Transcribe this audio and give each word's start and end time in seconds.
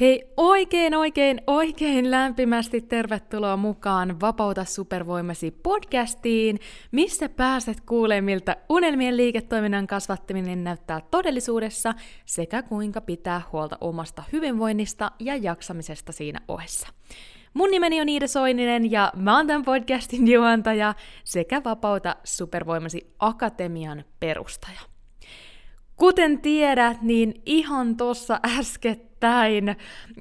Hei 0.00 0.32
oikein 0.36 0.94
oikein 0.94 1.40
oikein 1.46 2.10
lämpimästi 2.10 2.80
tervetuloa 2.80 3.56
mukaan 3.56 4.20
Vapauta 4.20 4.64
supervoimasi 4.64 5.50
podcastiin, 5.50 6.58
missä 6.92 7.28
pääset 7.28 7.80
kuulemaan 7.80 8.24
miltä 8.24 8.56
unelmien 8.68 9.16
liiketoiminnan 9.16 9.86
kasvattaminen 9.86 10.64
näyttää 10.64 11.00
todellisuudessa 11.10 11.94
sekä 12.24 12.62
kuinka 12.62 13.00
pitää 13.00 13.42
huolta 13.52 13.78
omasta 13.80 14.22
hyvinvoinnista 14.32 15.10
ja 15.20 15.36
jaksamisesta 15.36 16.12
siinä 16.12 16.40
ohessa. 16.48 16.88
Mun 17.54 17.70
nimeni 17.70 18.00
on 18.00 18.08
Iida 18.08 18.26
Soininen 18.26 18.90
ja 18.90 19.12
mä 19.16 19.36
oon 19.36 19.46
tämän 19.46 19.64
podcastin 19.64 20.28
juontaja 20.32 20.94
sekä 21.24 21.62
Vapauta 21.64 22.16
supervoimasi 22.24 23.14
akatemian 23.18 24.04
perustaja. 24.20 24.80
Kuten 25.96 26.40
tiedät, 26.40 27.02
niin 27.02 27.42
ihan 27.46 27.96
tossa 27.96 28.40
äskettäin 28.58 29.13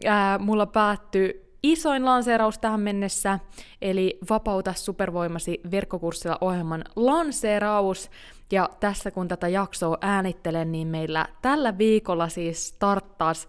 ää, 0.05 0.37
mulla 0.37 0.65
päättyi 0.65 1.43
isoin 1.63 2.05
lanseeraus 2.05 2.57
tähän 2.57 2.79
mennessä, 2.79 3.39
eli 3.81 4.17
Vapauta 4.29 4.73
supervoimasi 4.73 5.61
verkkokurssilla 5.71 6.37
ohjelman 6.41 6.83
lanseeraus. 6.95 8.09
Ja 8.51 8.69
tässä 8.79 9.11
kun 9.11 9.27
tätä 9.27 9.47
jaksoa 9.47 9.97
äänittelen, 10.01 10.71
niin 10.71 10.87
meillä 10.87 11.27
tällä 11.41 11.77
viikolla 11.77 12.29
siis 12.29 12.67
starttas 12.67 13.47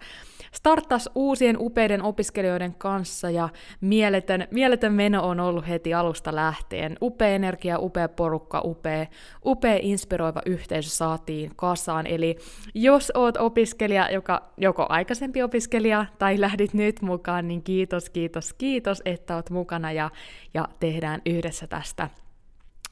starttas 0.55 1.11
uusien 1.15 1.57
upeiden 1.59 2.03
opiskelijoiden 2.03 2.75
kanssa 2.75 3.31
ja 3.31 3.49
mieletön, 3.81 4.49
mieletön 4.51 4.93
meno 4.93 5.29
on 5.29 5.41
ollut 5.41 5.69
heti 5.69 5.95
alusta 5.95 6.35
lähtien. 6.35 6.97
Upea 7.03 7.29
energia, 7.29 7.79
upea 7.79 8.09
porukka, 8.09 8.61
upea, 8.65 9.07
upea 9.45 9.79
inspiroiva 9.83 10.43
yhteisö 10.47 10.91
saatiin 10.91 11.53
kasaan. 11.57 12.07
Eli 12.07 12.37
jos 12.75 13.13
oot 13.15 13.37
opiskelija, 13.37 14.11
joka 14.11 14.51
joko 14.57 14.87
aikaisempi 14.89 15.43
opiskelija 15.43 16.07
tai 16.19 16.41
lähdit 16.41 16.75
nyt 16.75 17.03
mukaan, 17.03 17.49
niin 17.49 17.63
kiitos, 17.63 18.11
kiitos, 18.11 18.53
kiitos, 18.53 19.03
että 19.05 19.37
oot 19.37 19.51
mukana 19.51 19.93
ja, 19.93 20.11
ja 20.55 20.69
tehdään 20.81 21.23
yhdessä 21.27 21.67
tästä 21.67 22.11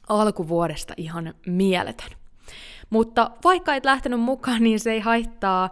alkuvuodesta 0.09 0.93
ihan 0.97 1.33
mieletön. 1.45 2.22
Mutta 2.89 3.31
vaikka 3.43 3.75
et 3.75 3.85
lähtenyt 3.85 4.19
mukaan, 4.19 4.63
niin 4.63 4.79
se 4.79 4.91
ei 4.91 4.99
haittaa. 4.99 5.69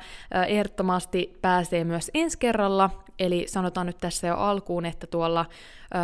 Ehdottomasti 0.48 1.38
pääsee 1.42 1.84
myös 1.84 2.12
ensi 2.14 2.38
kerralla. 2.38 2.90
Eli 3.20 3.46
sanotaan 3.48 3.88
nyt 3.88 3.98
tässä 3.98 4.28
jo 4.28 4.36
alkuun, 4.36 4.86
että 4.86 5.08
tuolla 5.08 5.46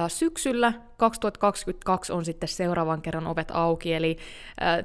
syksyllä 0.08 0.74
2022 0.98 2.14
on 2.14 2.26
sitten 2.26 2.50
seuraavan 2.50 3.02
kerran 3.02 3.28
ovet 3.28 3.52
auki, 3.52 3.94
eli 3.94 4.18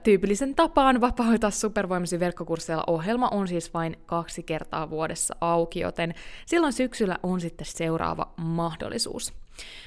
tyypillisen 0.03 0.55
tapaan 0.55 1.01
vapauta 1.01 1.51
supervoimasi 1.51 2.21
verkkokursseilla 2.21 2.85
ohjelma 2.87 3.29
on 3.29 3.49
siis 3.49 3.75
vain 3.75 3.97
kaksi 4.07 4.43
kertaa 4.43 4.91
vuodessa 4.91 5.37
auki, 5.41 5.81
joten 5.81 6.15
silloin 6.47 6.73
syksyllä 6.73 7.19
on 7.23 7.41
sitten 7.41 7.67
seuraava 7.67 8.33
mahdollisuus. 8.37 9.42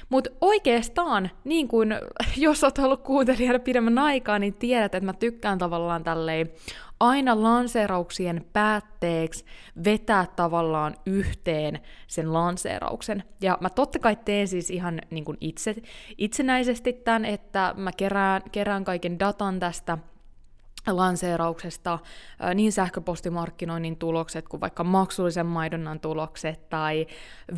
Mutta 0.08 0.30
oikeastaan, 0.40 1.30
niin 1.44 1.68
kuin 1.68 1.94
jos 2.36 2.64
olet 2.64 2.78
ollut 2.78 3.02
kuuntelijana 3.02 3.58
pidemmän 3.58 3.98
aikaa, 3.98 4.38
niin 4.38 4.54
tiedät, 4.54 4.94
että 4.94 5.06
mä 5.06 5.12
tykkään 5.12 5.58
tavallaan 5.58 6.04
tälleen 6.04 6.50
aina 7.00 7.42
lanseerauksien 7.42 8.44
päätteeksi 8.52 9.44
vetää 9.84 10.26
tavallaan 10.36 10.94
yhteen 11.06 11.80
sen 12.06 12.32
lanseerauksen. 12.32 13.24
Ja 13.40 13.58
mä 13.60 13.70
totta 13.70 13.98
kai 13.98 14.16
teen 14.24 14.48
siis 14.48 14.70
ihan 14.70 15.00
niin 15.10 15.24
kuin 15.24 15.38
itse, 15.40 15.74
itsenäisesti 16.18 16.92
tämän, 16.92 17.24
että 17.24 17.74
mä 17.76 17.90
kerään, 17.96 18.42
kerään 18.52 18.84
kaiken 18.84 19.18
datan 19.18 19.60
tästä 19.60 19.98
lanseerauksesta 20.86 21.98
niin 22.54 22.72
sähköpostimarkkinoinnin 22.72 23.96
tulokset 23.96 24.48
kuin 24.48 24.60
vaikka 24.60 24.84
maksullisen 24.84 25.46
maidonnan 25.46 26.00
tulokset 26.00 26.68
tai 26.68 27.06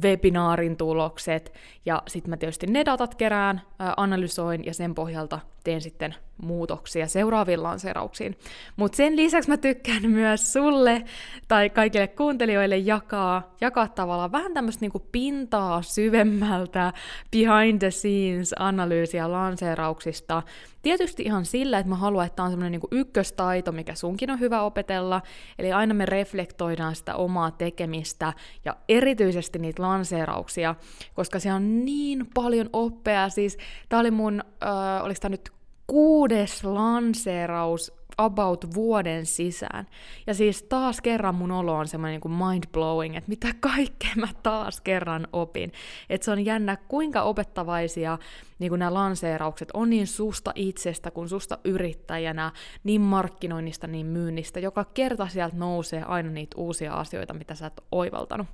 webinaarin 0.02 0.76
tulokset. 0.76 1.52
Ja 1.86 2.02
sitten 2.06 2.30
mä 2.30 2.36
tietysti 2.36 2.66
ne 2.66 2.84
datat 2.84 3.14
kerään, 3.14 3.60
analysoin 3.96 4.64
ja 4.64 4.74
sen 4.74 4.94
pohjalta 4.94 5.40
teen 5.64 5.80
sitten 5.80 6.14
muutoksia 6.42 7.06
seuraaviin 7.06 7.62
lanseerauksiin. 7.62 8.38
Mutta 8.76 8.96
sen 8.96 9.16
lisäksi 9.16 9.50
mä 9.50 9.56
tykkään 9.56 10.10
myös 10.10 10.52
sulle 10.52 11.04
tai 11.48 11.70
kaikille 11.70 12.06
kuuntelijoille 12.06 12.76
jakaa, 12.76 13.54
jakaa 13.60 13.88
tavallaan 13.88 14.32
vähän 14.32 14.54
tämmöistä 14.54 14.80
niinku 14.80 15.06
pintaa 15.12 15.82
syvemmältä 15.82 16.92
behind 17.30 17.78
the 17.78 17.90
scenes 17.90 18.54
analyysiä 18.58 19.32
lanseerauksista. 19.32 20.42
Tietysti 20.82 21.22
ihan 21.22 21.44
sillä, 21.44 21.78
että 21.78 21.90
mä 21.90 21.96
haluan, 21.96 22.26
että 22.26 22.36
tämä 22.36 22.44
on 22.44 22.52
semmoinen 22.52 22.72
niinku 22.72 22.88
ykköstaito, 22.90 23.72
mikä 23.72 23.94
sunkin 23.94 24.30
on 24.30 24.40
hyvä 24.40 24.62
opetella. 24.62 25.22
Eli 25.58 25.72
aina 25.72 25.94
me 25.94 26.06
reflektoidaan 26.06 26.96
sitä 26.96 27.14
omaa 27.14 27.50
tekemistä 27.50 28.32
ja 28.64 28.76
erityisesti 28.88 29.58
niitä 29.58 29.82
lanseerauksia, 29.82 30.74
koska 31.14 31.38
se 31.38 31.52
on 31.52 31.84
niin 31.84 32.26
paljon 32.34 32.70
oppea. 32.72 33.28
Siis 33.28 33.58
tää 33.88 34.00
oli 34.00 34.10
mun, 34.10 34.42
äh, 34.62 35.04
oliko 35.04 35.18
tää 35.20 35.30
nyt 35.30 35.57
kuudes 35.88 36.64
lanseeraus 36.64 37.92
about 38.18 38.74
vuoden 38.74 39.26
sisään. 39.26 39.86
Ja 40.26 40.34
siis 40.34 40.62
taas 40.62 41.00
kerran 41.00 41.34
mun 41.34 41.50
olo 41.50 41.74
on 41.74 41.88
semmoinen 41.88 42.20
niin 42.24 42.38
mind-blowing, 42.38 43.16
että 43.16 43.28
mitä 43.28 43.48
kaikkea 43.60 44.10
mä 44.16 44.28
taas 44.42 44.80
kerran 44.80 45.28
opin. 45.32 45.72
Että 46.10 46.24
se 46.24 46.30
on 46.30 46.44
jännä, 46.44 46.76
kuinka 46.76 47.22
opettavaisia 47.22 48.18
niin 48.58 48.70
kuin 48.70 48.78
nämä 48.78 48.94
lanseeraukset 48.94 49.68
on 49.74 49.90
niin 49.90 50.06
susta 50.06 50.52
itsestä 50.54 51.10
kuin 51.10 51.28
susta 51.28 51.58
yrittäjänä, 51.64 52.52
niin 52.84 53.00
markkinoinnista, 53.00 53.86
niin 53.86 54.06
myynnistä. 54.06 54.60
Joka 54.60 54.84
kerta 54.84 55.28
sieltä 55.28 55.56
nousee 55.56 56.02
aina 56.02 56.30
niitä 56.30 56.56
uusia 56.56 56.94
asioita, 56.94 57.34
mitä 57.34 57.54
sä 57.54 57.66
et 57.66 57.80
oivaltanut. 57.92 58.46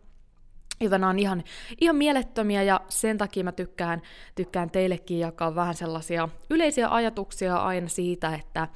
Joten 0.80 1.00
nämä 1.00 1.10
on 1.10 1.18
ihan, 1.18 1.44
ihan 1.80 1.96
mielettömiä 1.96 2.62
ja 2.62 2.80
sen 2.88 3.18
takia 3.18 3.44
mä 3.44 3.52
tykkään, 3.52 4.02
tykkään 4.34 4.70
teillekin 4.70 5.18
jakaa 5.18 5.54
vähän 5.54 5.74
sellaisia 5.74 6.28
yleisiä 6.50 6.88
ajatuksia 6.88 7.56
aina 7.56 7.88
siitä, 7.88 8.34
että 8.34 8.68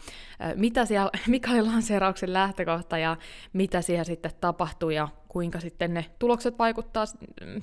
mitä 0.54 0.84
siellä, 0.84 1.10
mikä 1.26 1.50
oli 1.50 1.62
lanseerauksen 1.62 2.32
lähtökohta 2.32 2.98
ja 2.98 3.16
mitä 3.53 3.82
siellä 3.82 4.04
sitten 4.04 4.31
tapahtuu. 4.41 4.91
Ja 4.91 5.09
kuinka 5.28 5.61
sitten 5.61 5.94
ne 5.94 6.06
tulokset 6.19 6.59
vaikuttaa 6.59 7.05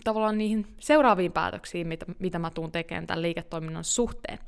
tavallaan 0.03 0.38
niihin 0.38 0.68
seuraaviin 0.80 1.31
päätöksiin, 1.31 1.88
mitä, 1.88 2.06
mitä 2.20 2.40
mä 2.40 2.50
tuun 2.50 2.72
tekemään 2.72 3.08
tämän 3.08 3.22
liiketoiminnan 3.22 3.84
suhteen. 3.84 4.40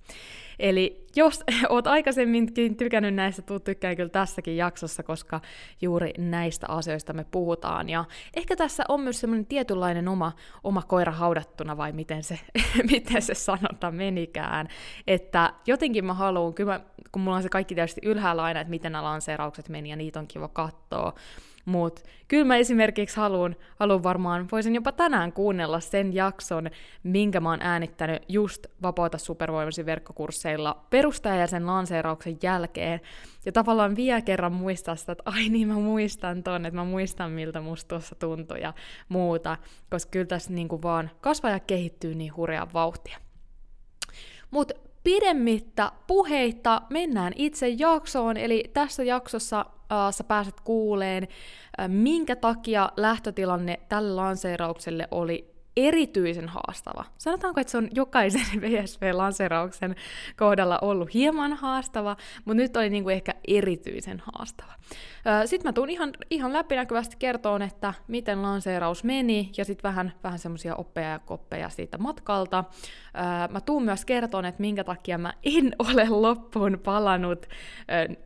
Eli 0.60 1.06
jos 1.16 1.44
oot 1.70 1.88
aikaisemminkin 1.88 2.78
tykännyt 2.78 3.16
näistä, 3.16 3.42
tuu 3.42 3.60
tykkää 3.60 3.96
kyllä 3.96 4.10
tässäkin 4.10 4.58
jaksossa, 4.58 5.04
koska 5.04 5.42
juuri 5.82 6.14
näistä 6.18 6.68
asioista 6.70 7.14
me 7.14 7.26
puhutaan. 7.32 7.90
Ja 7.90 8.06
ehkä 8.36 8.56
tässä 8.56 8.84
on 8.90 9.02
myös 9.02 9.20
semmoinen 9.20 9.46
tietynlainen 9.46 10.08
oma, 10.08 10.32
oma 10.64 10.82
koira 10.82 11.12
haudattuna, 11.12 11.78
vai 11.78 11.92
miten 11.92 12.24
se, 12.24 12.40
miten 12.92 13.22
se 13.22 13.34
sanota 13.34 13.92
menikään. 13.92 14.68
Että 15.08 15.54
jotenkin 15.68 16.06
mä 16.06 16.14
haluan, 16.14 16.54
kyllä 16.54 16.74
mä, 16.74 16.80
kun 17.12 17.22
mulla 17.22 17.38
on 17.38 17.44
se 17.44 17.50
kaikki 17.50 17.76
tietysti 17.76 18.02
ylhäällä 18.04 18.44
aina, 18.44 18.60
että 18.60 18.72
miten 18.72 18.92
nämä 18.92 19.04
lanseeraukset 19.04 19.70
meni, 19.70 19.90
ja 19.90 19.96
niitä 19.96 20.20
on 20.20 20.28
kiva 20.28 20.48
katsoa, 20.48 21.14
mutta 21.68 22.02
kyllä 22.28 22.46
mä 22.46 22.56
esimerkiksi 22.56 23.18
haluan, 23.18 23.56
haluan 23.80 24.04
varmaan, 24.04 24.48
voisin 24.52 24.76
jopa 24.76 24.92
tänään 24.92 25.34
kuunnella 25.34 25.80
sen 25.80 26.14
jakson, 26.14 26.70
minkä 27.04 27.40
mä 27.40 27.50
oon 27.50 27.62
äänittänyt 27.62 28.24
just 28.30 28.68
Vapaata 28.82 29.18
supervoimasi 29.18 29.86
verkkokursseilla 29.86 30.86
perustaja 30.90 31.36
ja 31.36 31.48
sen 31.48 31.68
lanseerauksen 31.68 32.38
jälkeen. 32.44 33.02
Ja 33.46 33.52
tavallaan 33.52 33.96
vielä 33.96 34.22
kerran 34.22 34.54
muistaa 34.54 34.96
sitä, 34.96 35.12
että 35.12 35.24
ai 35.26 35.50
niin 35.50 35.68
mä 35.68 35.74
muistan 35.74 36.44
ton, 36.44 36.66
että 36.66 36.80
mä 36.80 36.86
muistan 36.86 37.32
miltä 37.32 37.62
musta 37.62 37.88
tuossa 37.88 38.16
tuntui 38.16 38.62
ja 38.62 38.74
muuta, 39.10 39.58
koska 39.90 40.10
kyllä 40.10 40.26
tässä 40.26 40.54
niinku 40.54 40.82
vaan 40.82 41.10
kasvaa 41.22 41.52
ja 41.52 41.60
kehittyy 41.60 42.16
niin 42.16 42.36
hurjaa 42.36 42.68
vauhtia. 42.74 43.18
Mutta 44.52 44.87
pidemmittä 45.07 45.91
puheitta 46.07 46.81
mennään 46.90 47.34
itse 47.35 47.68
jaksoon, 47.68 48.38
eli 48.38 48.63
tässä 48.73 49.03
jaksossa 49.03 49.59
äh, 49.59 49.97
sä 50.12 50.23
pääset 50.23 50.62
kuuleen, 50.62 51.28
äh, 51.79 51.90
minkä 51.90 52.35
takia 52.35 52.90
lähtötilanne 52.97 53.79
tälle 53.90 54.16
lanseeraukselle 54.16 55.07
oli 55.12 55.56
erityisen 55.77 56.50
haastava. 56.50 57.06
Sanotaanko, 57.18 57.62
että 57.62 57.71
se 57.71 57.77
on 57.77 57.89
jokaisen 57.94 58.62
VSV-lanseerauksen 58.62 59.95
kohdalla 60.38 60.79
ollut 60.81 61.13
hieman 61.13 61.53
haastava, 61.53 62.18
mutta 62.45 62.62
nyt 62.62 62.77
oli 62.77 62.89
niinku 62.89 63.09
ehkä 63.09 63.33
erityisen 63.47 64.21
haastava. 64.25 64.74
Sitten 65.45 65.69
mä 65.69 65.74
tuun 65.74 65.89
ihan, 65.89 66.13
ihan 66.29 66.53
läpinäkyvästi 66.53 67.15
kertoon, 67.19 67.62
että 67.62 67.94
miten 68.07 68.41
lanseeraus 68.41 69.03
meni, 69.03 69.51
ja 69.57 69.65
sitten 69.65 69.89
vähän, 69.89 70.13
vähän 70.24 70.39
semmoisia 70.39 70.75
oppeja 70.75 71.09
ja 71.09 71.19
koppeja 71.19 71.69
siitä 71.69 71.97
matkalta. 71.97 72.63
Mä 73.50 73.62
tuun 73.62 73.83
myös 73.83 74.06
kertoon, 74.06 74.45
että 74.45 74.62
minkä 74.62 74.83
takia 74.83 75.18
mä 75.18 75.33
en 75.44 75.75
ole 75.88 76.09
loppuun 76.09 76.79
palannut 76.83 77.45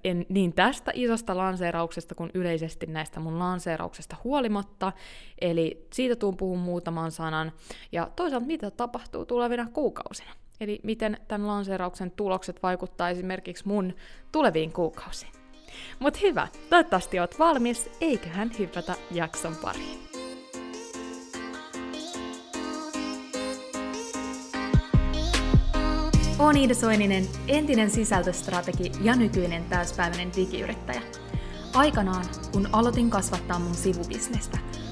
en, 0.03 0.25
niin 0.29 0.53
tästä 0.53 0.91
isosta 0.93 1.37
lanseerauksesta 1.37 2.15
kuin 2.15 2.31
yleisesti 2.33 2.85
näistä 2.85 3.19
mun 3.19 3.39
lanseerauksesta 3.39 4.15
huolimatta. 4.23 4.91
Eli 5.41 5.87
siitä 5.93 6.15
tuun 6.15 6.37
puhun 6.37 6.59
muutaman 6.59 7.11
sanan 7.11 7.40
suuntaan 7.49 7.51
ja 7.91 8.09
toisaalta 8.15 8.47
mitä 8.47 8.71
tapahtuu 8.71 9.25
tulevina 9.25 9.67
kuukausina. 9.73 10.31
Eli 10.59 10.79
miten 10.83 11.17
tämän 11.27 11.47
lanseerauksen 11.47 12.11
tulokset 12.11 12.63
vaikuttaa 12.63 13.09
esimerkiksi 13.09 13.67
mun 13.67 13.93
tuleviin 14.31 14.73
kuukausiin. 14.73 15.31
Mut 15.99 16.21
hyvä, 16.21 16.47
toivottavasti 16.69 17.19
oot 17.19 17.39
valmis, 17.39 17.89
eiköhän 18.01 18.51
hypätä 18.59 18.95
jakson 19.11 19.55
pariin. 19.55 19.99
Olen 26.39 26.57
Iida 26.57 26.73
Soininen, 26.73 27.27
entinen 27.47 27.89
sisältöstrategi 27.89 28.91
ja 29.01 29.15
nykyinen 29.15 29.63
täyspäiväinen 29.63 30.31
digiyrittäjä. 30.35 31.01
Aikanaan, 31.73 32.25
kun 32.51 32.69
aloitin 32.73 33.09
kasvattaa 33.09 33.59
mun 33.59 33.75
sivubisnestä, 33.75 34.57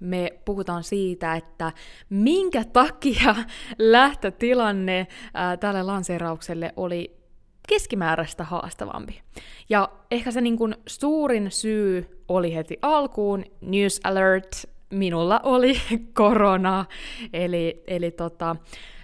me 0.00 0.38
puhutaan 0.44 0.84
siitä, 0.84 1.34
että 1.34 1.72
minkä 2.10 2.64
takia 2.64 3.34
lähtötilanne 3.78 5.06
ää, 5.34 5.56
tälle 5.56 5.82
lanseeraukselle 5.82 6.72
oli 6.76 7.16
keskimääräistä 7.68 8.44
haastavampi. 8.44 9.20
Ja 9.68 9.88
ehkä 10.10 10.30
se 10.30 10.40
niin 10.40 10.58
kuin 10.58 10.74
suurin 10.86 11.50
syy 11.50 12.24
oli 12.28 12.54
heti 12.54 12.78
alkuun, 12.82 13.44
news 13.60 14.00
alert, 14.04 14.64
minulla 14.90 15.40
oli 15.42 15.80
korona, 16.14 16.84
eli, 17.32 17.82
eli 17.86 18.10
tota, 18.10 18.56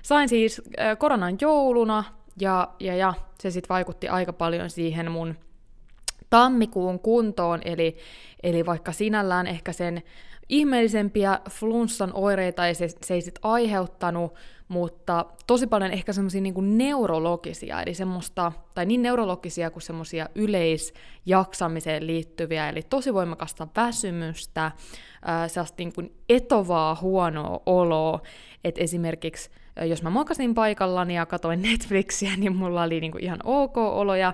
sain 0.02 0.28
siis 0.28 0.62
äh, 0.80 0.98
koronan 0.98 1.36
jouluna, 1.40 2.04
ja, 2.40 2.68
ja, 2.80 2.94
ja 2.96 3.14
se 3.40 3.50
sitten 3.50 3.68
vaikutti 3.68 4.08
aika 4.08 4.32
paljon 4.32 4.70
siihen 4.70 5.10
mun 5.10 5.34
tammikuun 6.30 7.00
kuntoon, 7.00 7.60
eli, 7.64 7.96
eli 8.42 8.66
vaikka 8.66 8.92
sinällään 8.92 9.46
ehkä 9.46 9.72
sen 9.72 10.02
ihmeellisempiä 10.50 11.38
flunssan 11.50 12.10
oireita 12.14 12.66
ei 12.66 12.74
se, 12.74 12.88
se 13.02 13.14
ei 13.14 13.20
sit 13.20 13.38
aiheuttanut, 13.42 14.34
mutta 14.68 15.26
tosi 15.46 15.66
paljon 15.66 15.90
ehkä 15.90 16.12
semmoisia 16.12 16.40
niin 16.40 16.78
neurologisia, 16.78 17.82
eli 17.82 17.94
semmoista, 17.94 18.52
tai 18.74 18.86
niin 18.86 19.02
neurologisia 19.02 19.70
kuin 19.70 19.82
semmoisia 19.82 20.28
yleisjaksamiseen 20.34 22.06
liittyviä, 22.06 22.68
eli 22.68 22.82
tosi 22.82 23.14
voimakasta 23.14 23.68
väsymystä, 23.76 24.72
sellaista 25.46 25.74
niin 25.78 25.92
kuin 25.92 26.12
etovaa 26.28 26.98
huonoa 27.00 27.60
oloa, 27.66 28.20
että 28.64 28.80
esimerkiksi 28.80 29.50
jos 29.84 30.02
mä 30.02 30.10
makasin 30.10 30.54
paikallani 30.54 31.16
ja 31.16 31.26
katoin 31.26 31.62
Netflixiä, 31.62 32.36
niin 32.36 32.56
mulla 32.56 32.82
oli 32.82 33.00
niin 33.00 33.12
kuin 33.12 33.24
ihan 33.24 33.40
ok 33.44 33.76
olo 33.76 34.14
ja 34.14 34.32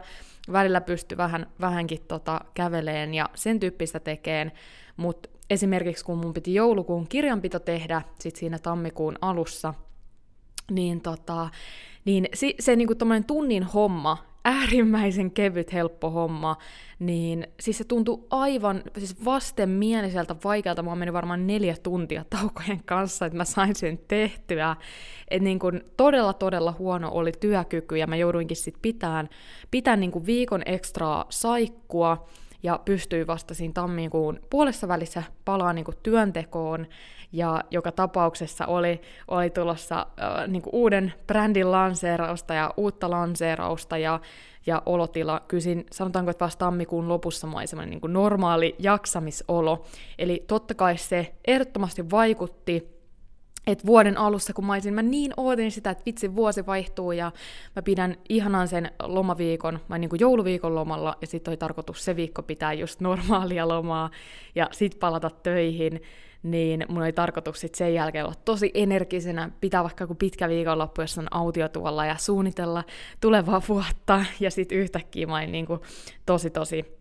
välillä 0.52 0.80
pysty 0.80 1.16
vähän, 1.16 1.46
vähänkin 1.60 2.00
tota 2.08 2.40
käveleen 2.54 3.14
ja 3.14 3.28
sen 3.34 3.60
tyyppistä 3.60 4.00
tekeen, 4.00 4.52
mutta 4.96 5.28
esimerkiksi 5.50 6.04
kun 6.04 6.18
mun 6.18 6.34
piti 6.34 6.54
joulukuun 6.54 7.08
kirjanpito 7.08 7.58
tehdä 7.58 8.02
sit 8.18 8.36
siinä 8.36 8.58
tammikuun 8.58 9.14
alussa, 9.20 9.74
niin, 10.70 11.00
tota, 11.00 11.48
niin 12.04 12.28
se, 12.34 12.54
se 12.60 12.76
niinku 12.76 12.94
tunnin 13.26 13.62
homma, 13.62 14.18
äärimmäisen 14.44 15.30
kevyt, 15.30 15.72
helppo 15.72 16.10
homma, 16.10 16.56
niin 16.98 17.46
siis 17.60 17.78
se 17.78 17.84
tuntui 17.84 18.24
aivan 18.30 18.82
siis 18.98 19.24
vastenmieliseltä 19.24 20.36
vaikealta. 20.44 20.82
Mä 20.82 20.94
meni 20.94 21.12
varmaan 21.12 21.46
neljä 21.46 21.76
tuntia 21.82 22.24
taukojen 22.30 22.82
kanssa, 22.84 23.26
että 23.26 23.36
mä 23.36 23.44
sain 23.44 23.74
sen 23.74 23.98
tehtyä. 24.08 24.76
Et 25.28 25.42
niin 25.42 25.58
kun 25.58 25.80
todella, 25.96 26.32
todella 26.32 26.74
huono 26.78 27.10
oli 27.12 27.32
työkyky, 27.40 27.96
ja 27.96 28.06
mä 28.06 28.16
jouduinkin 28.16 28.56
sitten 28.56 28.82
pitämään, 28.82 29.28
pitämään 29.70 30.00
niin 30.00 30.26
viikon 30.26 30.62
ekstraa 30.66 31.24
saikkua, 31.28 32.26
ja 32.66 32.80
pystyi 32.84 33.26
vasta 33.26 33.54
siinä 33.54 33.72
tammikuun 33.72 34.40
puolessa 34.50 34.88
välissä 34.88 35.22
palaa 35.44 35.72
niin 35.72 35.84
kuin 35.84 35.96
työntekoon, 36.02 36.86
ja 37.32 37.60
joka 37.70 37.92
tapauksessa 37.92 38.66
oli, 38.66 39.00
oli 39.28 39.50
tulossa 39.50 39.98
äh, 39.98 40.48
niin 40.48 40.62
kuin 40.62 40.74
uuden 40.74 41.12
brändin 41.26 41.72
lanseerausta 41.72 42.54
ja 42.54 42.74
uutta 42.76 43.10
lanseerausta, 43.10 43.98
ja, 43.98 44.20
ja 44.66 44.82
olotila, 44.86 45.40
kysin, 45.48 45.86
sanotaanko, 45.92 46.30
että 46.30 46.44
vasta 46.44 46.58
tammikuun 46.58 47.08
lopussa 47.08 47.46
mä 47.46 47.86
niin 47.86 48.00
kuin 48.00 48.12
normaali 48.12 48.74
jaksamisolo, 48.78 49.84
eli 50.18 50.44
totta 50.46 50.74
kai 50.74 50.96
se 50.96 51.34
ehdottomasti 51.46 52.10
vaikutti 52.10 52.95
et 53.66 53.86
vuoden 53.86 54.18
alussa, 54.18 54.52
kun 54.52 54.66
mä, 54.66 54.72
olisin, 54.72 54.94
mä 54.94 55.02
niin 55.02 55.32
ootin 55.36 55.72
sitä, 55.72 55.90
että 55.90 56.02
vitsi, 56.06 56.34
vuosi 56.36 56.66
vaihtuu 56.66 57.12
ja 57.12 57.32
mä 57.76 57.82
pidän 57.82 58.16
ihanan 58.28 58.68
sen 58.68 58.90
lomaviikon, 59.02 59.78
mä 59.88 59.98
niin 59.98 60.10
kuin 60.10 60.20
jouluviikon 60.20 60.74
lomalla, 60.74 61.16
ja 61.20 61.26
sitten 61.26 61.50
oli 61.50 61.56
tarkoitus 61.56 62.04
se 62.04 62.16
viikko 62.16 62.42
pitää 62.42 62.72
just 62.72 63.00
normaalia 63.00 63.68
lomaa 63.68 64.10
ja 64.54 64.68
sitten 64.72 65.00
palata 65.00 65.30
töihin, 65.30 66.02
niin 66.42 66.86
mun 66.88 67.02
oli 67.02 67.12
tarkoitus 67.12 67.60
sit 67.60 67.74
sen 67.74 67.94
jälkeen 67.94 68.24
olla 68.24 68.34
tosi 68.44 68.70
energisenä, 68.74 69.50
pitää 69.60 69.82
vaikka 69.82 70.04
joku 70.04 70.14
pitkä 70.14 70.48
viikonloppu 70.48 71.00
jossain 71.00 71.28
autiotuolla 71.30 72.06
ja 72.06 72.16
suunnitella 72.16 72.84
tulevaa 73.20 73.62
vuotta, 73.68 74.24
ja 74.40 74.50
sitten 74.50 74.78
yhtäkkiä 74.78 75.26
mä 75.26 75.36
olin 75.36 75.52
niin 75.52 75.66
kuin 75.66 75.80
tosi 76.26 76.50
tosi 76.50 76.95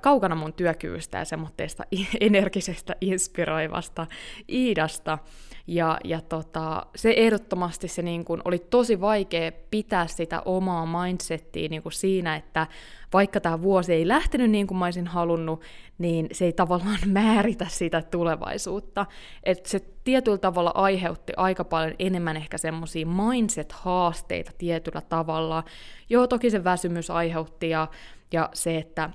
kaukana 0.00 0.34
mun 0.34 0.52
työkyvystä 0.52 1.18
ja 1.18 1.24
semmoitteesta 1.24 1.84
energisestä, 2.20 2.96
inspiroivasta 3.00 4.06
Iidasta. 4.48 5.18
Ja, 5.66 5.98
ja 6.04 6.20
tota, 6.20 6.86
se 6.96 7.14
ehdottomasti 7.16 7.88
se 7.88 8.02
niin 8.02 8.24
kun, 8.24 8.42
oli 8.44 8.58
tosi 8.58 9.00
vaikea 9.00 9.52
pitää 9.70 10.06
sitä 10.06 10.42
omaa 10.44 10.86
mindsettiä 10.86 11.68
niin 11.68 11.82
siinä, 11.90 12.36
että 12.36 12.66
vaikka 13.12 13.40
tämä 13.40 13.62
vuosi 13.62 13.92
ei 13.92 14.08
lähtenyt 14.08 14.50
niin 14.50 14.66
kuin 14.66 14.78
mä 14.78 14.84
olisin 14.84 15.06
halunnut, 15.06 15.62
niin 15.98 16.26
se 16.32 16.44
ei 16.44 16.52
tavallaan 16.52 16.98
määritä 17.22 17.66
sitä 17.68 18.02
tulevaisuutta. 18.02 19.06
Et 19.42 19.66
se 19.66 19.80
tietyllä 20.04 20.38
tavalla 20.38 20.72
aiheutti 20.74 21.32
aika 21.36 21.64
paljon 21.64 21.94
enemmän 21.98 22.36
ehkä 22.36 22.58
semmoisia 22.58 23.06
mindset-haasteita 23.06 24.52
tietyllä 24.58 25.00
tavalla. 25.00 25.64
Joo, 26.10 26.26
toki 26.26 26.50
se 26.50 26.64
väsymys 26.64 27.10
aiheutti 27.10 27.70
ja, 27.70 27.88
ja 28.32 28.50
se, 28.52 28.78
että 28.78 29.10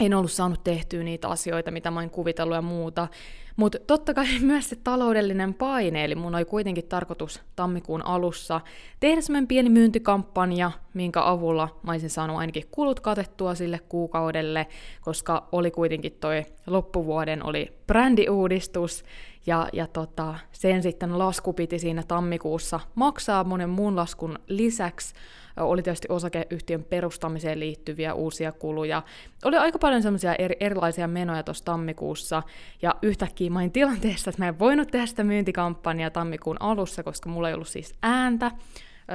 en 0.00 0.14
ollut 0.14 0.32
saanut 0.32 0.64
tehtyä 0.64 1.02
niitä 1.02 1.28
asioita, 1.28 1.70
mitä 1.70 1.90
mä 1.90 2.00
oon 2.00 2.10
kuvitellut 2.10 2.54
ja 2.54 2.62
muuta. 2.62 3.08
Mutta 3.56 3.78
totta 3.86 4.14
kai 4.14 4.26
myös 4.40 4.68
se 4.68 4.76
taloudellinen 4.76 5.54
paine, 5.54 6.04
eli 6.04 6.14
mun 6.14 6.34
oli 6.34 6.44
kuitenkin 6.44 6.88
tarkoitus 6.88 7.42
tammikuun 7.56 8.06
alussa 8.06 8.60
tehdä 9.00 9.20
semmoinen 9.20 9.48
pieni 9.48 9.70
myyntikampanja, 9.70 10.70
minkä 10.94 11.22
avulla 11.22 11.78
mä 11.82 11.92
olisin 11.92 12.10
saanut 12.10 12.36
ainakin 12.36 12.64
kulut 12.70 13.00
katettua 13.00 13.54
sille 13.54 13.80
kuukaudelle, 13.88 14.66
koska 15.00 15.48
oli 15.52 15.70
kuitenkin 15.70 16.12
toi 16.12 16.44
loppuvuoden 16.66 17.46
oli 17.46 17.72
brändiuudistus, 17.86 19.04
ja, 19.46 19.68
ja 19.72 19.86
tota, 19.86 20.34
sen 20.52 20.82
sitten 20.82 21.18
lasku 21.18 21.52
piti 21.52 21.78
siinä 21.78 22.02
tammikuussa 22.08 22.80
maksaa 22.94 23.44
monen 23.44 23.70
muun 23.70 23.96
laskun 23.96 24.38
lisäksi, 24.46 25.14
oli 25.56 25.82
tietysti 25.82 26.08
osakeyhtiön 26.10 26.84
perustamiseen 26.84 27.60
liittyviä 27.60 28.14
uusia 28.14 28.52
kuluja. 28.52 29.02
Oli 29.44 29.56
aika 29.56 29.78
paljon 29.78 30.02
semmoisia 30.02 30.34
eri, 30.34 30.56
erilaisia 30.60 31.08
menoja 31.08 31.42
tuossa 31.42 31.64
tammikuussa, 31.64 32.42
ja 32.82 32.94
yhtäkkiä 33.02 33.50
mä 33.50 33.58
olin 33.58 33.72
tilanteessa, 33.72 34.30
että 34.30 34.42
mä 34.42 34.48
en 34.48 34.58
voinut 34.58 34.88
tehdä 34.88 35.06
sitä 35.06 35.24
myyntikampanjaa 35.24 36.10
tammikuun 36.10 36.62
alussa, 36.62 37.02
koska 37.02 37.28
mulla 37.28 37.48
ei 37.48 37.54
ollut 37.54 37.68
siis 37.68 37.94
ääntä. 38.02 38.50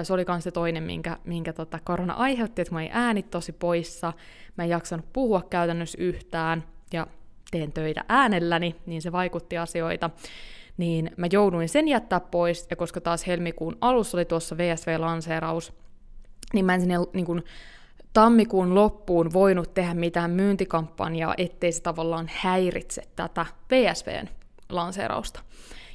Se 0.04 0.14
oli 0.14 0.26
myös 0.28 0.44
se 0.44 0.52
toinen, 0.52 0.84
minkä, 0.84 1.18
minkä 1.24 1.54
tota 1.54 1.80
korona 1.84 2.14
aiheutti, 2.14 2.62
että 2.62 2.74
mä 2.74 2.80
olin 2.80 2.90
äänit 2.94 3.30
tosi 3.30 3.52
poissa, 3.52 4.14
mä 4.58 4.64
en 4.64 4.70
jaksanut 4.70 5.06
puhua 5.14 5.42
käytännössä 5.50 5.98
yhtään, 6.02 6.64
ja 6.94 7.08
teen 7.52 7.72
töitä 7.72 8.06
äänelläni, 8.10 8.76
niin 8.86 9.02
se 9.02 9.12
vaikutti 9.12 9.58
asioita 9.58 10.10
niin 10.78 11.12
mä 11.18 11.28
jouduin 11.32 11.70
sen 11.70 11.88
jättää 11.88 12.20
pois, 12.20 12.68
ja 12.70 12.76
koska 12.76 13.02
taas 13.02 13.28
helmikuun 13.28 13.78
alussa 13.82 14.18
oli 14.18 14.26
tuossa 14.26 14.58
VSV-lanseeraus, 14.58 15.74
niin 16.54 16.66
mä 16.66 16.74
en 16.74 16.82
sinne 16.82 16.96
niin 17.14 17.26
kuin, 17.26 17.44
tammikuun 18.14 18.76
loppuun 18.76 19.34
voinut 19.34 19.74
tehdä 19.74 19.94
mitään 19.94 20.32
myyntikampanjaa, 20.32 21.34
ettei 21.38 21.72
se 21.72 21.82
tavallaan 21.82 22.30
häiritse 22.34 23.02
tätä 23.16 23.46
VSVn 23.72 24.30
lanseerausta. 24.70 25.40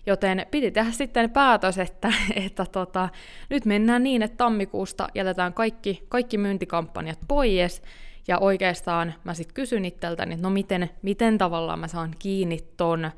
Joten 0.07 0.47
piti 0.51 0.71
tehdä 0.71 0.91
sitten 0.91 1.31
päätös, 1.31 1.79
että, 1.79 2.13
että 2.47 2.67
tota, 2.73 3.09
nyt 3.51 3.65
mennään 3.65 4.03
niin, 4.03 4.23
että 4.23 4.37
tammikuusta 4.37 5.09
jätetään 5.15 5.55
kaikki, 5.55 6.07
kaikki 6.09 6.39
myyntikampanjat 6.39 7.19
pois, 7.29 7.83
ja 8.29 8.39
oikeastaan 8.39 9.15
mä 9.25 9.35
sitten 9.35 9.55
kysyn 9.55 9.85
itseltäni, 9.85 10.35
että 10.35 10.47
no 10.47 10.51
miten, 10.51 10.91
miten 11.03 11.39
tavallaan 11.39 11.79
mä 11.79 11.89
saan 11.89 12.15
kiinni 12.19 12.59
ton 12.77 13.05
ä, 13.05 13.11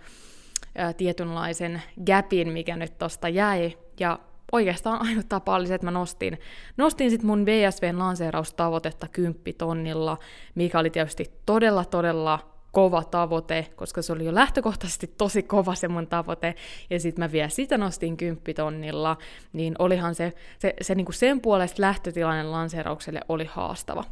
tietynlaisen 0.93 1.83
gapin, 2.07 2.53
mikä 2.53 2.77
nyt 2.77 2.99
tosta 2.99 3.29
jäi, 3.29 3.79
ja 4.01 4.19
oikeastaan 4.53 5.03
ainut 5.09 5.29
tapa 5.29 5.55
oli 5.55 5.67
se, 5.67 5.75
että 5.75 5.87
mä 5.87 5.91
nostin, 5.91 6.39
nostin 6.77 7.11
sit 7.11 7.23
mun 7.23 7.47
VSVn 7.47 7.99
lanseeraustavoitetta 7.99 9.09
kymppitonnilla, 9.09 10.19
mikä 10.55 10.79
oli 10.79 10.91
tietysti 10.91 11.33
todella, 11.47 11.85
todella 11.85 12.39
kova 12.73 13.05
tavoite, 13.05 13.67
koska 13.77 14.03
se 14.03 14.13
oli 14.13 14.25
jo 14.25 14.35
lähtökohtaisesti 14.35 15.07
tosi 15.19 15.43
kova 15.43 15.75
se 15.75 15.89
mun 15.89 16.07
tavoite, 16.07 16.55
ja 16.91 17.01
sitten 17.01 17.25
mä 17.25 17.33
vielä 17.33 17.49
sitä 17.49 17.79
nostin 17.79 18.17
kymppitonnilla, 18.17 19.17
niin 19.53 19.75
olihan 19.79 20.15
se, 20.15 20.33
se, 20.59 20.75
se 20.81 20.95
niinku 20.95 21.13
sen 21.13 21.41
puolesta 21.41 21.83
lähtötilanne 21.83 22.43
lanseeraukselle 22.43 23.21
oli 23.29 23.45
haastava. 23.45 24.05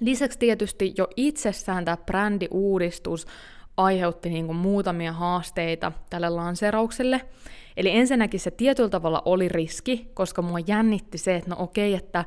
Lisäksi 0.00 0.38
tietysti 0.38 0.94
jo 0.98 1.08
itsessään 1.16 1.84
tämä 1.84 1.96
brändiuudistus 1.96 3.26
aiheutti 3.76 4.28
niinku 4.28 4.54
muutamia 4.54 5.12
haasteita 5.12 5.92
tälle 6.10 6.28
lanseeraukselle. 6.28 7.20
Eli 7.76 7.90
ensinnäkin 7.90 8.40
se 8.40 8.50
tietyllä 8.50 8.88
tavalla 8.88 9.22
oli 9.24 9.48
riski, 9.48 10.10
koska 10.14 10.42
mua 10.42 10.58
jännitti 10.66 11.18
se, 11.18 11.36
että 11.36 11.50
no 11.50 11.56
okei, 11.58 11.94
että 11.94 12.24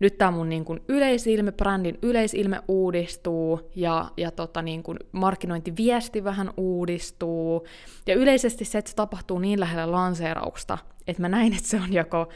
nyt 0.00 0.18
tämä 0.18 0.30
mun 0.30 0.48
niin 0.48 0.64
kuin 0.64 0.80
yleisilme, 0.88 1.52
brändin 1.52 1.98
yleisilme 2.02 2.60
uudistuu 2.68 3.70
ja, 3.76 4.10
ja 4.16 4.30
tota 4.30 4.62
niin 4.62 4.82
kuin 4.82 4.98
markkinointiviesti 5.12 6.24
vähän 6.24 6.50
uudistuu. 6.56 7.66
Ja 8.06 8.14
yleisesti 8.14 8.64
se, 8.64 8.78
että 8.78 8.90
se 8.90 8.96
tapahtuu 8.96 9.38
niin 9.38 9.60
lähellä 9.60 9.92
lanseerausta, 9.92 10.78
että 11.06 11.22
mä 11.22 11.28
näin, 11.28 11.52
että 11.52 11.68
se 11.68 11.76
on 11.76 11.92
joko 11.92 12.28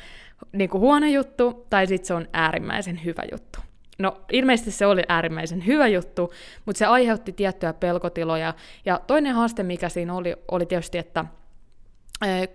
niin 0.53 0.71
kuin 0.71 0.81
huono 0.81 1.07
juttu 1.07 1.67
tai 1.71 1.87
sitten 1.87 2.07
se 2.07 2.15
on 2.15 2.29
äärimmäisen 2.33 3.05
hyvä 3.05 3.23
juttu. 3.33 3.59
No 3.99 4.21
ilmeisesti 4.33 4.71
se 4.71 4.87
oli 4.87 5.03
äärimmäisen 5.09 5.67
hyvä 5.67 5.87
juttu, 5.89 6.33
mutta 6.67 6.79
se 6.79 6.87
aiheutti 6.87 7.33
tiettyjä 7.33 7.73
pelkotiloja. 7.73 8.55
Ja 8.85 9.01
toinen 9.07 9.35
haaste, 9.35 9.63
mikä 9.63 9.89
siinä 9.89 10.15
oli, 10.15 10.37
oli 10.51 10.67
tietysti, 10.67 10.99
että 10.99 11.25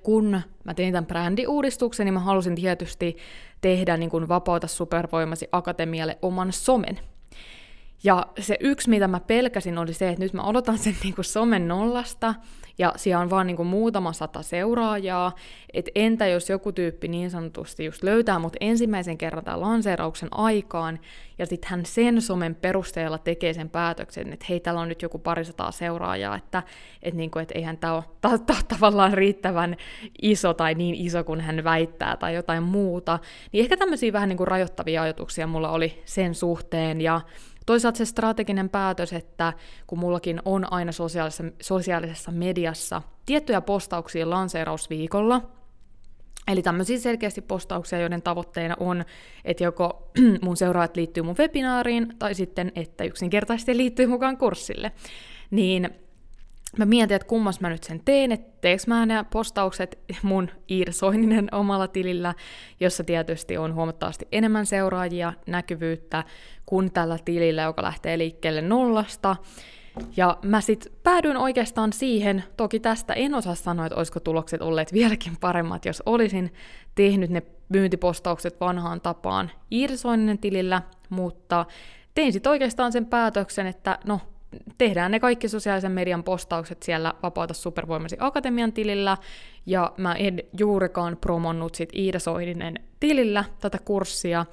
kun 0.04 0.42
mä 0.64 0.74
tein 0.74 0.94
tämän 0.94 1.06
brändiuudistuksen, 1.06 2.06
niin 2.06 2.14
mä 2.14 2.20
halusin 2.20 2.56
tietysti 2.56 3.18
tehdä 3.62 3.98
niin 3.98 4.10
kuin 4.10 4.28
Vapauta 4.28 4.68
supervoimasi 4.68 5.48
akatemialle 5.52 6.18
oman 6.22 6.52
somen. 6.54 7.00
Ja 8.04 8.26
se 8.40 8.58
yksi, 8.60 8.90
mitä 8.90 9.08
mä 9.08 9.20
pelkäsin, 9.20 9.78
oli 9.78 9.94
se, 9.94 10.10
että 10.10 10.24
nyt 10.24 10.34
mä 10.34 10.44
odotan 10.44 10.78
sen 10.78 10.96
niin 11.04 11.16
kuin 11.16 11.26
somen 11.26 11.68
nollasta, 11.68 12.36
ja 12.78 12.94
siellä 12.96 13.22
on 13.22 13.30
vaan 13.30 13.48
niin 13.48 13.58
kuin 13.58 13.68
muutama 13.68 14.14
sata 14.14 14.42
seuraajaa, 14.42 15.36
että 15.74 15.92
entä 15.96 16.28
jos 16.28 16.50
joku 16.50 16.72
tyyppi 16.72 17.08
niin 17.08 17.32
sanotusti 17.32 17.86
just 17.86 18.04
löytää 18.04 18.40
mut 18.40 18.56
ensimmäisen 18.60 19.18
kerran 19.18 19.44
tämän 19.44 19.62
lanseerauksen 19.62 20.30
aikaan, 20.32 21.00
ja 21.38 21.46
sitten 21.46 21.70
hän 21.70 21.86
sen 21.86 22.22
somen 22.22 22.56
perusteella 22.56 23.18
tekee 23.18 23.54
sen 23.54 23.70
päätöksen, 23.70 24.34
että 24.34 24.46
hei, 24.50 24.60
täällä 24.60 24.82
on 24.82 24.88
nyt 24.88 25.02
joku 25.02 25.20
parisataa 25.20 25.72
seuraajaa, 25.72 26.36
että 26.36 26.64
et 27.04 27.14
niin 27.14 27.32
kuin, 27.32 27.44
et 27.44 27.52
eihän 27.56 27.78
tämä 27.78 27.94
ole 27.94 28.04
ta- 28.22 28.38
ta- 28.38 28.66
tavallaan 28.68 29.14
riittävän 29.14 29.78
iso 30.22 30.54
tai 30.54 30.76
niin 30.76 30.96
iso 30.96 31.24
kuin 31.24 31.42
hän 31.42 31.64
väittää 31.64 32.18
tai 32.18 32.36
jotain 32.36 32.64
muuta, 32.64 33.20
niin 33.52 33.62
ehkä 33.62 33.78
tämmöisiä 33.78 34.14
vähän 34.14 34.30
niin 34.30 34.38
kuin 34.38 34.48
rajoittavia 34.48 35.02
ajatuksia 35.02 35.48
mulla 35.48 35.70
oli 35.72 36.02
sen 36.06 36.36
suhteen, 36.36 37.02
ja 37.02 37.22
Toisaalta 37.66 37.98
se 37.98 38.06
strateginen 38.06 38.70
päätös, 38.70 39.14
että 39.14 39.54
kun 39.88 40.00
mullakin 40.00 40.42
on 40.46 40.74
aina 40.74 40.92
sosiaalisessa, 40.92 41.44
sosiaalisessa 41.62 42.32
mediassa 42.32 43.02
tiettyjä 43.26 43.62
postauksia 43.62 44.30
lanseerausviikolla, 44.30 45.42
Eli 46.48 46.62
tämmöisiä 46.62 47.00
selkeästi 47.00 47.42
postauksia, 47.42 48.00
joiden 48.00 48.22
tavoitteena 48.22 48.76
on, 48.80 49.06
että 49.46 49.64
joko 49.64 50.12
mun 50.46 50.58
seuraajat 50.58 50.96
liittyy 50.96 51.24
mun 51.24 51.36
webinaariin, 51.40 52.14
tai 52.20 52.36
sitten, 52.36 52.72
että 52.76 53.04
yksinkertaisesti 53.04 53.78
liittyy 53.78 54.08
mukaan 54.08 54.38
kurssille. 54.38 54.92
Niin 55.52 55.90
mä 56.78 56.86
mietin, 56.86 57.16
että 57.16 57.28
kummas 57.28 57.62
mä 57.62 57.70
nyt 57.70 57.84
sen 57.84 58.02
teen, 58.06 58.32
että 58.32 58.58
teekö 58.62 58.84
mä 58.88 59.06
ne 59.06 59.26
postaukset 59.32 60.00
mun 60.24 60.50
Iir 60.70 60.94
Soininen 60.94 61.50
omalla 61.52 61.88
tilillä, 61.88 62.34
jossa 62.80 63.04
tietysti 63.04 63.58
on 63.58 63.76
huomattavasti 63.76 64.28
enemmän 64.32 64.66
seuraajia, 64.66 65.34
näkyvyyttä 65.48 66.24
kuin 66.66 66.92
tällä 66.92 67.18
tilillä, 67.26 67.62
joka 67.62 67.84
lähtee 67.84 68.18
liikkeelle 68.18 68.62
nollasta. 68.62 69.36
Ja 70.18 70.38
mä 70.44 70.62
sit 70.62 70.94
päädyin 71.04 71.38
oikeastaan 71.38 71.94
siihen, 71.94 72.44
toki 72.58 72.80
tästä 72.80 73.14
en 73.14 73.36
osaa 73.36 73.56
sanoa, 73.56 73.86
että 73.86 73.96
olisiko 73.96 74.20
tulokset 74.20 74.62
olleet 74.62 74.94
vieläkin 74.94 75.38
paremmat, 75.40 75.86
jos 75.86 76.04
olisin 76.06 76.54
tehnyt 76.96 77.30
ne 77.30 77.42
myyntipostaukset 77.70 78.60
vanhaan 78.60 79.02
tapaan 79.02 79.52
Iir 79.72 79.98
Soininen 79.98 80.38
tilillä, 80.38 80.82
mutta 81.10 81.66
tein 82.16 82.34
sitten 82.34 82.50
oikeastaan 82.50 82.92
sen 82.92 83.06
päätöksen, 83.06 83.68
että 83.68 84.00
no, 84.06 84.20
tehdään 84.78 85.12
ne 85.12 85.20
kaikki 85.20 85.50
sosiaalisen 85.50 85.92
median 85.92 86.24
postaukset 86.24 86.84
siellä 86.84 87.14
Vapauta 87.24 87.54
supervoimasi 87.54 88.18
akatemian 88.20 88.74
tilillä, 88.74 89.18
ja 89.66 89.94
mä 89.98 90.14
en 90.16 90.44
juurikaan 90.60 91.18
promonnut 91.22 91.76
sit 91.76 91.90
Iida 91.96 92.20
Soininen 92.20 92.80
tilillä 93.00 93.46
tätä 93.60 93.78
kurssia, 93.86 94.46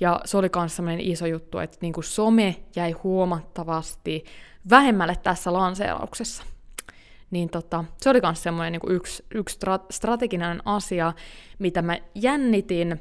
ja 0.00 0.20
se 0.24 0.36
oli 0.36 0.50
myös 0.56 0.76
sellainen 0.76 1.06
iso 1.06 1.26
juttu, 1.26 1.58
että 1.58 1.78
niinku 1.80 2.02
some 2.02 2.56
jäi 2.76 2.92
huomattavasti 2.92 4.24
vähemmälle 4.70 5.16
tässä 5.22 5.52
lanseerauksessa. 5.52 6.42
Niin 7.30 7.50
tota, 7.50 7.84
se 8.00 8.10
oli 8.10 8.20
myös 8.20 8.42
semmoinen 8.42 8.72
niinku 8.72 8.90
yksi, 8.90 9.24
yksi 9.34 9.58
strateginen 9.90 10.62
asia, 10.64 11.12
mitä 11.58 11.82
mä 11.82 11.98
jännitin, 12.14 13.00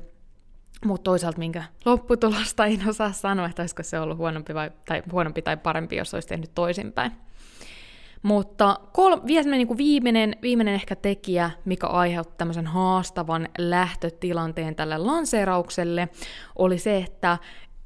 mutta 0.85 1.03
toisaalta 1.03 1.37
minkä 1.39 1.63
lopputulosta 1.85 2.65
en 2.65 2.89
osaa 2.89 3.11
sanoa, 3.11 3.47
että 3.47 3.61
olisiko 3.61 3.83
se 3.83 3.99
ollut 3.99 4.17
huonompi, 4.17 4.53
vai, 4.53 4.71
tai, 4.85 5.03
huonompi 5.11 5.41
tai 5.41 5.57
parempi, 5.57 5.95
jos 5.95 6.13
olisi 6.13 6.27
tehnyt 6.27 6.51
toisinpäin. 6.55 7.11
Mutta 8.21 8.79
kol- 8.93 9.19
niin 9.51 9.77
viimeinen, 9.77 10.35
viimeinen 10.41 10.73
ehkä 10.73 10.95
tekijä, 10.95 11.51
mikä 11.65 11.87
aiheutti 11.87 12.33
tämmöisen 12.37 12.67
haastavan 12.67 13.49
lähtötilanteen 13.57 14.75
tälle 14.75 14.97
lanseeraukselle, 14.97 16.09
oli 16.55 16.77
se, 16.77 16.97
että 16.97 17.37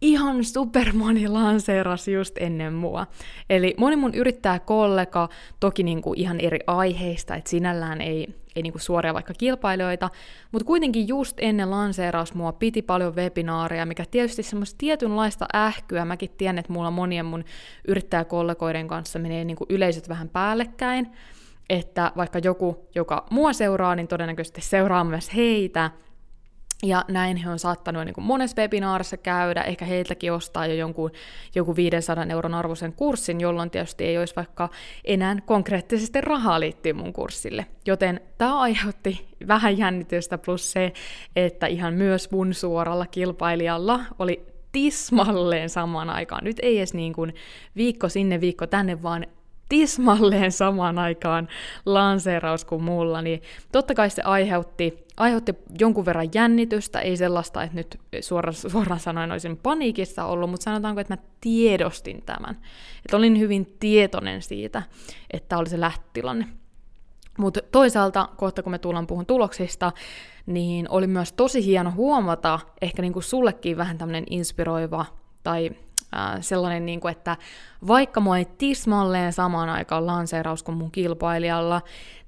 ihan 0.02 0.44
supermoni 0.44 1.28
lanseeras 1.28 2.08
just 2.08 2.38
ennen 2.40 2.74
mua. 2.74 3.08
Eli 3.50 3.76
moni 3.78 3.96
mun 3.96 4.14
yrittää 4.14 4.60
kollega, 4.60 5.30
toki 5.60 5.84
niinku 5.84 6.14
ihan 6.14 6.40
eri 6.40 6.60
aiheista, 6.68 7.36
että 7.36 7.50
sinällään 7.50 8.02
ei, 8.02 8.36
ei 8.58 8.64
niinku 8.64 8.80
suoria 8.80 9.14
vaikka 9.14 9.34
kilpailijoita, 9.34 10.10
mutta 10.52 10.66
kuitenkin 10.66 11.08
just 11.08 11.38
ennen 11.40 11.72
lanseeraus 11.72 12.34
mua 12.34 12.52
piti 12.52 12.82
paljon 12.82 13.16
webinaareja, 13.16 13.86
mikä 13.86 14.04
tietysti 14.12 14.44
semmoista 14.44 14.78
tietynlaista 14.78 15.46
ähkyä. 15.56 16.06
Mäkin 16.06 16.30
tiedän, 16.38 16.58
että 16.58 16.74
mulla 16.74 16.92
monien 16.92 17.26
mun 17.26 17.44
yrittäjäkollegoiden 17.88 18.88
kanssa 18.88 19.20
menee 19.20 19.46
niinku 19.46 19.66
yleisöt 19.70 20.10
vähän 20.10 20.30
päällekkäin, 20.30 21.08
että 21.70 22.12
vaikka 22.18 22.40
joku, 22.40 22.88
joka 22.96 23.26
mua 23.30 23.54
seuraa, 23.54 23.96
niin 23.96 24.08
todennäköisesti 24.08 24.62
seuraa 24.62 25.04
myös 25.04 25.36
heitä, 25.36 25.92
ja 26.84 27.06
näin 27.08 27.38
he 27.38 27.50
on 27.50 27.60
saattanut 27.60 28.06
niin 28.06 28.14
kuin 28.14 28.26
monessa 28.26 28.62
webinaarissa 28.62 29.18
käydä, 29.18 29.62
ehkä 29.62 29.86
heiltäkin 29.86 30.34
ostaa 30.34 30.68
jo 30.68 30.74
jonkun, 30.74 31.12
joku 31.56 31.76
500 31.76 32.26
euron 32.30 32.54
arvoisen 32.54 32.94
kurssin, 32.94 33.42
jolloin 33.42 33.70
tietysti 33.70 34.04
ei 34.04 34.18
olisi 34.18 34.36
vaikka 34.36 34.70
enää 35.06 35.38
konkreettisesti 35.46 36.22
rahaa 36.22 36.60
liittyy 36.60 36.94
mun 36.94 37.14
kurssille. 37.14 37.66
Joten 37.86 38.22
tämä 38.38 38.60
aiheutti 38.60 39.28
vähän 39.48 39.78
jännitystä, 39.78 40.38
plus 40.38 40.72
se, 40.72 40.94
että 41.36 41.68
ihan 41.68 41.94
myös 41.94 42.32
mun 42.32 42.54
suoralla 42.54 43.06
kilpailijalla 43.06 44.00
oli 44.20 44.46
tismalleen 44.72 45.70
samaan 45.70 46.10
aikaan. 46.10 46.44
Nyt 46.44 46.58
ei 46.62 46.78
edes 46.78 46.94
niin 46.94 47.14
kuin 47.14 47.34
viikko 47.76 48.10
sinne, 48.10 48.42
viikko 48.42 48.68
tänne, 48.68 49.04
vaan 49.04 49.26
tismalleen 49.70 50.52
samaan 50.52 51.00
aikaan 51.00 51.48
lanseeraus 51.86 52.66
kuin 52.66 52.84
mulla, 52.84 53.22
niin 53.22 53.42
totta 53.72 53.94
kai 53.94 54.10
se 54.10 54.22
aiheutti, 54.22 55.07
aiheutti 55.18 55.56
jonkun 55.80 56.06
verran 56.06 56.30
jännitystä, 56.34 57.00
ei 57.00 57.18
sellaista, 57.18 57.64
että 57.64 57.76
nyt 57.76 58.00
suoraan, 58.22 58.54
suoraan 58.54 59.00
sanoen 59.00 59.32
olisin 59.32 59.58
paniikissa 59.58 60.26
ollut, 60.26 60.50
mutta 60.50 60.64
sanotaanko, 60.64 61.02
että 61.02 61.14
mä 61.14 61.22
tiedostin 61.42 62.24
tämän. 62.26 62.58
Että 63.06 63.18
olin 63.18 63.40
hyvin 63.40 63.76
tietoinen 63.80 64.42
siitä, 64.42 64.84
että 65.34 65.58
oli 65.58 65.70
se 65.70 65.80
lähtötilanne. 65.80 66.48
Mutta 67.38 67.60
toisaalta, 67.72 68.30
kohta 68.38 68.64
kun 68.64 68.72
me 68.72 68.80
tullaan 68.80 69.08
puhun 69.08 69.26
tuloksista, 69.26 69.92
niin 70.46 70.90
oli 70.90 71.08
myös 71.08 71.34
tosi 71.34 71.66
hieno 71.66 71.92
huomata, 71.92 72.60
ehkä 72.82 73.02
niin 73.02 73.14
kuin 73.14 73.24
sullekin 73.24 73.78
vähän 73.78 73.98
tämmöinen 73.98 74.24
inspiroiva 74.30 75.06
tai 75.44 75.72
äh, 76.16 76.38
sellainen, 76.42 76.86
niin 76.86 77.00
kuin, 77.00 77.12
että 77.12 77.38
vaikka 77.88 78.20
mua 78.20 78.38
ei 78.38 78.48
tismalleen 78.58 79.34
samaan 79.34 79.70
aikaan 79.70 80.08
lanseeraus 80.08 80.64
kuin 80.64 80.78
mun 80.78 80.92
kilpailijalla, 80.92 81.82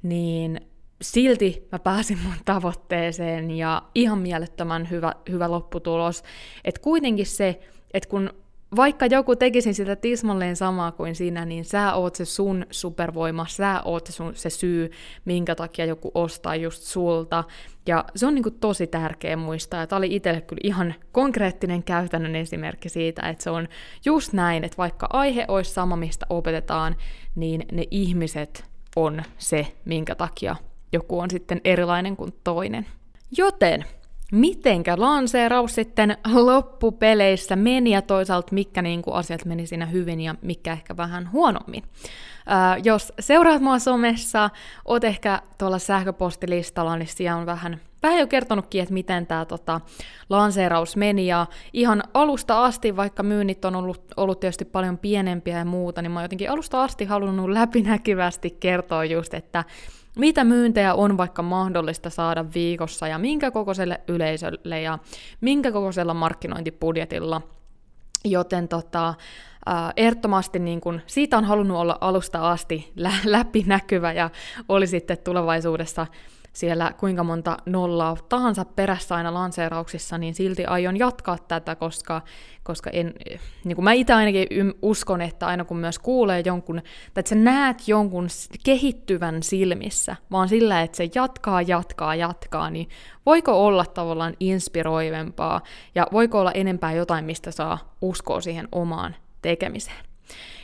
niin 0.04 0.69
silti 1.02 1.68
mä 1.72 1.80
pääsin 1.80 2.20
mun 2.24 2.34
tavoitteeseen 2.46 3.52
ja 3.52 3.82
ihan 3.96 4.20
mielettömän 4.20 4.90
hyvä, 4.90 5.14
hyvä 5.30 5.52
lopputulos. 5.52 6.24
Että 6.66 6.82
kuitenkin 6.82 7.26
se, 7.26 7.60
että 7.94 8.10
kun 8.10 8.30
vaikka 8.76 9.06
joku 9.06 9.36
tekisi 9.36 9.74
sitä 9.74 9.96
tismalleen 9.96 10.56
samaa 10.56 10.92
kuin 10.92 11.16
sinä, 11.16 11.46
niin 11.46 11.66
sä 11.66 11.94
oot 11.94 12.16
se 12.16 12.26
sun 12.26 12.66
supervoima, 12.72 13.46
sä 13.50 13.82
oot 13.86 14.08
se, 14.08 14.12
sun, 14.12 14.36
se 14.36 14.50
syy, 14.50 14.92
minkä 15.26 15.56
takia 15.56 15.86
joku 15.86 16.12
ostaa 16.14 16.56
just 16.56 16.84
sulta. 16.84 17.44
Ja 17.88 18.06
se 18.16 18.26
on 18.26 18.36
niinku 18.36 18.52
tosi 18.52 18.88
tärkeä 18.88 19.38
muistaa, 19.38 19.88
tämä 19.88 19.98
oli 19.98 20.16
itselle 20.16 20.42
kyllä 20.42 20.62
ihan 20.64 20.96
konkreettinen 21.12 21.84
käytännön 21.84 22.36
esimerkki 22.36 22.90
siitä, 22.90 23.30
että 23.30 23.44
se 23.44 23.50
on 23.50 23.68
just 24.06 24.34
näin, 24.34 24.64
että 24.64 24.78
vaikka 24.78 25.08
aihe 25.14 25.46
olisi 25.48 25.72
sama, 25.72 25.96
mistä 25.96 26.26
opetetaan, 26.30 26.96
niin 27.36 27.66
ne 27.72 27.84
ihmiset 27.92 28.66
on 28.96 29.24
se, 29.38 29.68
minkä 29.86 30.16
takia 30.16 30.56
joku 30.92 31.20
on 31.20 31.30
sitten 31.30 31.62
erilainen 31.64 32.16
kuin 32.16 32.34
toinen. 32.44 32.86
Joten 33.38 33.86
mitenkä 34.32 34.96
lanseeraus 34.98 35.76
sitten 35.76 36.18
loppupeleissä 36.34 37.56
meni 37.56 37.92
ja 37.92 38.02
toisaalta 38.02 38.54
mitkä 38.54 38.82
niin 38.82 39.02
kuin 39.02 39.14
asiat 39.14 39.46
meni 39.46 39.68
siinä 39.68 39.86
hyvin 39.86 40.22
ja 40.22 40.36
mikä 40.42 40.72
ehkä 40.72 40.98
vähän 40.98 41.32
huonommin. 41.32 41.84
Ää, 42.46 42.78
jos 42.78 43.14
seuraat 43.20 43.62
mua 43.62 43.80
somessa, 43.80 44.50
oot 44.86 45.04
ehkä 45.04 45.42
tuolla 45.58 45.80
sähköpostilistalla, 45.80 46.98
niin 46.98 47.08
siellä 47.08 47.40
on 47.40 47.46
vähän, 47.46 47.80
vähän 48.04 48.20
jo 48.20 48.28
kertonutkin, 48.28 48.82
että 48.82 48.94
miten 48.94 49.28
tämä 49.28 49.46
tota, 49.46 49.82
lanseeraus 50.30 50.96
meni, 50.96 51.28
ja 51.28 51.46
ihan 51.74 52.04
alusta 52.14 52.66
asti, 52.66 52.96
vaikka 52.96 53.24
myynnit 53.24 53.66
on 53.66 53.76
ollut, 53.76 54.02
ollut 54.18 54.40
tietysti 54.40 54.66
paljon 54.66 54.98
pienempiä 54.98 55.58
ja 55.58 55.66
muuta, 55.66 56.02
niin 56.02 56.12
mä 56.12 56.20
oon 56.20 56.24
jotenkin 56.24 56.52
alusta 56.52 56.84
asti 56.84 57.06
halunnut 57.06 57.50
läpinäkyvästi 57.50 58.58
kertoa 58.60 59.06
just, 59.06 59.34
että 59.34 59.64
mitä 60.20 60.44
myyntejä 60.44 60.94
on 60.94 61.18
vaikka 61.18 61.42
mahdollista 61.42 62.10
saada 62.10 62.46
viikossa 62.54 63.08
ja 63.08 63.18
minkä 63.18 63.52
kokoiselle 63.52 64.02
yleisölle 64.08 64.82
ja 64.82 65.00
minkä 65.42 65.72
kokoisella 65.72 66.14
markkinointibudjetilla. 66.14 67.42
Joten 68.26 68.68
tota, 68.68 69.08
äh, 69.10 69.94
ehdottomasti 69.98 70.60
niin 70.60 70.82
kun, 70.82 71.02
siitä 71.06 71.38
on 71.38 71.46
halunnut 71.46 71.78
olla 71.78 71.98
alusta 72.02 72.52
asti 72.52 72.92
lä- 72.96 73.12
läpinäkyvä 73.26 74.14
ja 74.14 74.30
oli 74.70 74.88
sitten 74.88 75.18
tulevaisuudessa 75.18 76.08
siellä 76.54 76.94
kuinka 76.98 77.24
monta 77.24 77.58
nollaa 77.66 78.18
tahansa 78.30 78.66
perässä 78.66 79.16
aina 79.16 79.34
lanseerauksissa, 79.34 80.18
niin 80.18 80.36
silti 80.36 80.66
aion 80.66 80.98
jatkaa 80.98 81.38
tätä, 81.48 81.76
koska, 81.76 82.22
koska 82.64 82.90
en, 82.90 83.14
niin 83.64 83.76
kuin 83.76 83.84
mä 83.84 83.92
itse 83.92 84.14
ainakin 84.14 84.74
uskon, 84.82 85.22
että 85.22 85.48
aina 85.48 85.66
kun 85.66 85.78
myös 85.78 86.00
kuulee 86.00 86.44
jonkun, 86.46 86.76
tai 86.76 87.22
että 87.22 87.30
sä 87.30 87.36
näet 87.36 87.88
jonkun 87.88 88.28
kehittyvän 88.64 89.44
silmissä, 89.44 90.16
vaan 90.32 90.50
sillä, 90.50 90.82
että 90.82 90.98
se 90.98 91.10
jatkaa, 91.16 91.62
jatkaa, 91.62 92.16
jatkaa, 92.16 92.70
niin 92.70 92.90
voiko 93.26 93.66
olla 93.66 93.86
tavallaan 93.86 94.34
inspiroivempaa, 94.40 95.62
ja 95.96 96.08
voiko 96.12 96.40
olla 96.40 96.52
enempää 96.52 96.94
jotain, 96.94 97.26
mistä 97.26 97.52
saa 97.52 97.96
uskoa 98.02 98.42
siihen 98.42 98.68
omaan 98.72 99.16
tekemiseen. 99.42 100.09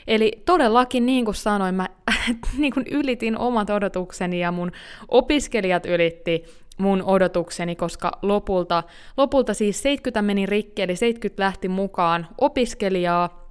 Eli 0.08 0.32
todellakin, 0.46 1.06
niin 1.06 1.26
kuin 1.26 1.36
sanoin, 1.36 1.76
mä 1.76 1.88
niin 2.58 2.74
kuin 2.74 2.86
ylitin 2.92 3.38
omat 3.38 3.70
odotukseni 3.70 4.40
ja 4.40 4.52
mun 4.52 4.72
opiskelijat 5.08 5.86
ylitti 5.86 6.44
mun 6.78 7.04
odotukseni, 7.04 7.76
koska 7.76 8.12
lopulta, 8.22 8.84
lopulta 9.18 9.54
siis 9.54 9.82
70 9.82 10.22
meni 10.22 10.46
rikki, 10.46 10.82
eli 10.82 10.96
70 10.96 11.44
lähti 11.44 11.68
mukaan 11.68 12.28
opiskelijaa, 12.38 13.46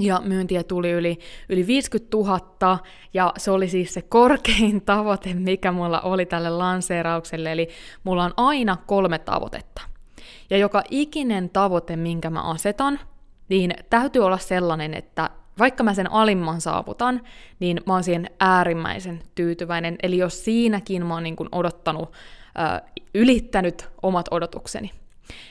ja 0.00 0.20
myyntiä 0.24 0.62
tuli 0.62 0.90
yli, 0.90 1.18
yli 1.48 1.66
50 1.66 2.16
000, 2.16 2.78
ja 3.14 3.32
se 3.36 3.50
oli 3.50 3.68
siis 3.68 3.94
se 3.94 4.02
korkein 4.02 4.82
tavoite, 4.86 5.34
mikä 5.34 5.72
mulla 5.72 6.00
oli 6.00 6.26
tälle 6.26 6.50
lanseeraukselle, 6.50 7.52
eli 7.52 7.68
mulla 8.04 8.24
on 8.24 8.34
aina 8.36 8.76
kolme 8.86 9.18
tavoitetta. 9.18 9.82
Ja 10.50 10.58
joka 10.58 10.82
ikinen 10.90 11.50
tavoite, 11.50 11.96
minkä 11.96 12.30
mä 12.30 12.50
asetan, 12.50 13.00
niin 13.48 13.74
täytyy 13.90 14.24
olla 14.24 14.38
sellainen, 14.38 14.94
että 14.94 15.30
vaikka 15.58 15.84
mä 15.84 15.94
sen 15.94 16.12
alimman 16.12 16.60
saavutan, 16.60 17.20
niin 17.60 17.80
mä 17.86 17.92
oon 17.92 18.04
siihen 18.04 18.30
äärimmäisen 18.40 19.22
tyytyväinen. 19.34 19.96
Eli 20.02 20.18
jos 20.18 20.44
siinäkin 20.44 21.06
mä 21.06 21.14
oon 21.14 21.22
niin 21.22 21.36
kuin 21.36 21.48
odottanut, 21.52 22.12
ylittänyt 23.14 23.88
omat 24.02 24.26
odotukseni. 24.30 24.90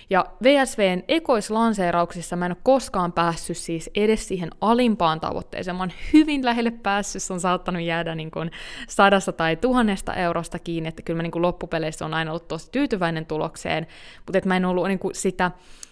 Ja 0.10 0.26
VSVn 0.44 1.04
ekoislanseerauksissa 1.08 2.36
mä 2.36 2.46
en 2.46 2.52
ole 2.52 2.58
koskaan 2.64 3.12
päässyt 3.12 3.58
siis 3.58 3.90
edes 3.96 4.28
siihen 4.28 4.50
alimpaan 4.62 5.20
tavoitteeseen. 5.20 5.76
Mä 5.76 5.84
oon 5.84 5.92
hyvin 6.14 6.46
lähelle 6.46 6.72
päässyt, 6.72 7.24
se 7.24 7.34
on 7.34 7.40
saattanut 7.40 7.82
jäädä 7.82 8.16
niin 8.16 8.32
kuin 8.32 8.52
sadasta 8.90 9.32
tai 9.32 9.56
tuhannesta 9.56 10.14
eurosta 10.14 10.60
kiinni, 10.60 10.90
että 10.90 11.02
kyllä 11.02 11.18
mä 11.18 11.24
niin 11.24 11.32
kuin 11.32 11.42
loppupeleissä 11.42 12.06
on 12.06 12.14
aina 12.14 12.32
ollut 12.32 12.48
tosi 12.48 12.72
tyytyväinen 12.72 13.26
tulokseen, 13.26 13.88
mutta 14.26 14.38
että 14.38 14.48
mä 14.48 14.58
en 14.58 14.66
ollut 14.66 14.88
niin 14.88 15.00
kuin 15.00 15.16
sitä 15.16 15.52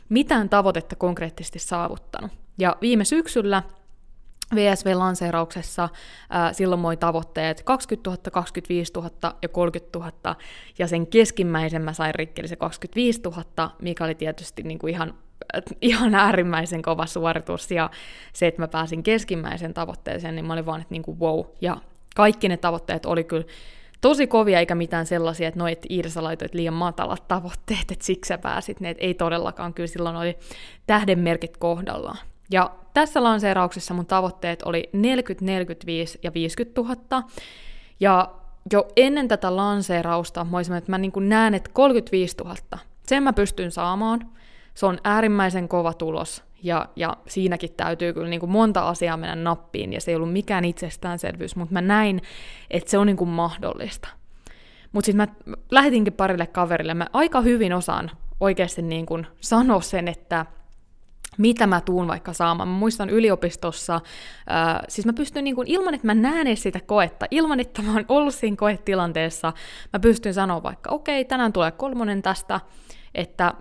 mitään 0.10 0.50
tavoitetta 0.50 0.96
konkreettisesti 0.96 1.60
saavuttanut. 1.60 2.32
Ja 2.58 2.76
viime 2.82 3.06
syksyllä 3.06 3.64
VSV-lanseerauksessa 4.56 5.90
silloin 6.52 6.82
moi 6.82 6.98
tavoitteet 6.98 7.64
20 7.64 8.10
000, 8.10 8.32
25 8.32 8.92
000 8.96 9.10
ja 9.42 9.50
30 9.50 10.00
000, 10.00 10.36
ja 10.80 10.88
sen 10.88 11.08
keskimmäisen 11.08 11.82
mä 11.82 11.94
sain 11.94 12.16
rikki, 12.16 12.42
eli 12.42 12.48
se 12.48 12.56
25 12.56 13.22
000, 13.22 13.72
mikä 13.82 14.04
oli 14.04 14.16
tietysti 14.16 14.64
niin 14.64 14.80
kuin 14.80 14.94
ihan, 14.94 15.14
ihan 15.82 16.16
äärimmäisen 16.16 16.82
kova 16.82 17.06
suoritus, 17.06 17.72
ja 17.72 17.90
se, 18.34 18.48
että 18.48 18.62
mä 18.62 18.68
pääsin 18.68 19.04
keskimmäisen 19.04 19.74
tavoitteeseen, 19.74 20.36
niin 20.36 20.46
mä 20.46 20.54
olin 20.54 20.66
vaan, 20.66 20.82
että 20.82 20.94
niin 20.94 21.04
kuin 21.04 21.20
wow, 21.20 21.46
ja 21.62 21.78
kaikki 22.16 22.50
ne 22.50 22.58
tavoitteet 22.58 23.06
oli 23.06 23.24
kyllä 23.24 23.46
tosi 24.02 24.28
kovia, 24.28 24.60
eikä 24.60 24.76
mitään 24.76 25.06
sellaisia, 25.06 25.48
että 25.48 25.60
no, 25.60 25.68
että 25.68 25.88
Iirsa 25.90 26.24
laitoit 26.24 26.54
liian 26.54 26.74
matalat 26.74 27.28
tavoitteet, 27.28 27.92
että 27.92 28.06
siksi 28.06 28.28
sä 28.28 28.38
pääsit. 28.38 28.80
Ne, 28.80 28.90
että 28.90 29.04
ei 29.04 29.14
todellakaan, 29.14 29.74
kyllä 29.74 29.88
silloin 29.88 30.16
oli 30.16 30.38
tähdenmerkit 30.88 31.58
kohdallaan. 31.58 32.18
Ja 32.52 32.72
tässä 32.96 33.24
lanseerauksessa 33.24 33.94
mun 33.94 34.06
tavoitteet 34.06 34.64
oli 34.64 34.90
40, 34.94 35.46
45 35.46 36.20
ja 36.24 36.34
50 36.34 36.82
000. 36.82 37.24
Ja 38.00 38.32
jo 38.72 38.88
ennen 38.96 39.28
tätä 39.28 39.56
lanseerausta 39.56 40.44
mä 40.44 40.58
olisin, 40.58 40.76
että 40.76 40.92
mä 40.92 40.98
niin 40.98 41.12
näen, 41.18 41.54
että 41.54 41.70
35 41.74 42.38
000, 42.38 42.56
sen 43.08 43.24
mä 43.24 43.34
pystyn 43.34 43.72
saamaan. 43.72 44.30
Se 44.74 44.86
on 44.86 44.98
äärimmäisen 45.04 45.68
kova 45.68 45.94
tulos, 45.94 46.44
ja, 46.64 46.90
ja 46.96 47.18
siinäkin 47.28 47.74
täytyy 47.78 48.14
kyllä 48.14 48.28
niin 48.28 48.40
kuin 48.40 48.52
monta 48.52 48.88
asiaa 48.88 49.18
mennä 49.18 49.36
nappiin, 49.36 49.94
ja 49.94 50.02
se 50.02 50.12
ei 50.12 50.16
ollut 50.16 50.34
mikään 50.34 50.66
itsestäänselvyys, 50.66 51.56
mutta 51.56 51.74
mä 51.74 51.82
näin, 51.82 52.22
että 52.72 52.92
se 52.92 52.98
on 52.98 53.08
niin 53.08 53.18
kuin 53.18 53.30
mahdollista. 53.30 54.08
Mutta 54.92 55.06
sitten 55.06 55.30
mä 55.46 55.56
lähetinkin 55.72 56.14
parille 56.14 56.48
kaverille, 56.48 56.94
mä 56.94 57.08
aika 57.14 57.42
hyvin 57.42 57.74
osaan 57.74 58.12
oikeasti 58.40 58.82
niin 58.82 59.06
kuin 59.06 59.28
sanoa 59.42 59.82
sen, 59.82 60.08
että 60.08 60.46
mitä 61.38 61.68
mä 61.68 61.82
tuun 61.82 62.08
vaikka 62.08 62.34
saamaan. 62.34 62.70
Mä 62.70 62.76
muistan 62.76 63.10
yliopistossa, 63.10 63.96
äh, 63.96 64.82
siis 64.88 65.06
mä 65.06 65.14
pystyn 65.14 65.44
niin 65.44 65.56
kuin, 65.56 65.68
ilman, 65.68 65.94
että 65.94 66.08
mä 66.08 66.14
näen 66.14 66.48
edes 66.48 66.64
sitä 66.64 66.80
koetta, 66.86 67.26
ilman, 67.32 67.60
että 67.60 67.82
mä 67.82 67.94
oon 67.94 68.06
ollut 68.10 68.36
siinä 68.36 68.58
koetilanteessa, 68.58 69.54
mä 69.94 70.00
pystyn 70.00 70.34
sanoa 70.34 70.64
vaikka, 70.64 70.90
okei, 70.90 71.22
okay, 71.22 71.28
tänään 71.30 71.54
tulee 71.54 71.72
kolmonen 71.72 72.22
tästä, 72.22 72.60
että 73.16 73.54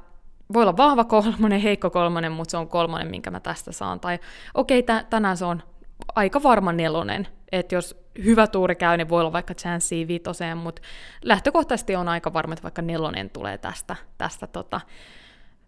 voi 0.53 0.63
olla 0.63 0.77
vahva 0.77 1.05
kolmonen, 1.05 1.61
heikko 1.61 1.91
kolmonen, 1.91 2.33
mutta 2.33 2.51
se 2.51 2.57
on 2.57 2.69
kolmonen, 2.69 3.11
minkä 3.11 3.31
mä 3.31 3.41
tästä 3.41 3.73
saan. 3.73 4.01
Tai 4.01 4.19
okei, 4.55 4.79
okay, 4.79 5.05
tänään 5.11 5.37
se 5.37 5.45
on 5.45 5.63
aika 6.15 6.43
varma 6.43 6.73
nelonen, 6.73 7.29
että 7.53 7.75
jos 7.75 8.05
hyvä 8.25 8.47
tuuri 8.47 8.75
käy, 8.75 8.97
niin 8.97 9.09
voi 9.09 9.21
olla 9.21 9.33
vaikka 9.33 9.55
chanssi 9.55 10.09
viitoseen, 10.09 10.59
mutta 10.59 10.83
lähtökohtaisesti 11.23 11.97
on 11.97 12.09
aika 12.09 12.33
varma, 12.33 12.53
että 12.53 12.63
vaikka 12.63 12.83
nelonen 12.83 13.31
tulee 13.31 13.59
tästä, 13.59 13.97
tästä 14.19 14.47
tota, 14.47 14.81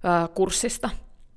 ö, 0.05 0.29
kurssista. 0.29 0.91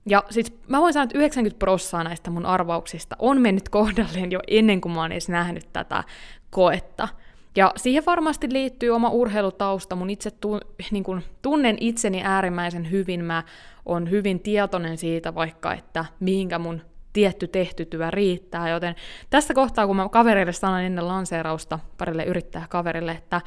Ja 0.10 0.24
siis 0.30 0.54
mä 0.68 0.82
voin 0.82 0.94
sanoa, 0.94 1.04
että 1.04 1.18
90 1.18 1.60
prosenttia 1.60 2.04
näistä 2.04 2.32
mun 2.32 2.46
arvauksista 2.46 3.16
on 3.20 3.42
mennyt 3.42 3.70
kohdalleen 3.70 4.32
jo 4.32 4.40
ennen 4.48 4.82
kuin 4.82 4.92
mä 4.92 5.02
oon 5.02 5.12
edes 5.12 5.30
nähnyt 5.30 5.74
tätä 5.74 6.04
koetta. 6.50 7.08
Ja 7.56 7.74
siihen 7.76 8.04
varmasti 8.06 8.48
liittyy 8.52 8.90
oma 8.90 9.10
urheilutausta. 9.10 9.96
Mun 9.96 10.10
itse 10.10 10.32
tu, 10.32 10.60
niin 10.92 11.04
kun, 11.04 11.22
tunnen 11.42 11.78
itseni 11.80 12.22
äärimmäisen 12.24 12.92
hyvin. 12.92 13.26
Mä 13.26 13.44
oon 13.86 14.10
hyvin 14.10 14.40
tietoinen 14.40 14.98
siitä 14.98 15.36
vaikka, 15.36 15.74
että 15.74 16.06
mihinkä 16.20 16.60
mun 16.60 16.82
tietty 17.14 17.48
tehty 17.48 17.86
työ 17.86 18.12
riittää. 18.12 18.70
Joten 18.70 18.96
tässä 19.30 19.54
kohtaa, 19.54 19.88
kun 19.88 19.96
mä 19.96 20.10
kaverille 20.10 20.54
sanoin 20.54 20.86
ennen 20.86 21.08
lanseerausta, 21.08 21.80
parille 21.98 22.24
yrittää 22.24 22.66
kaverille, 22.70 23.12
että 23.12 23.42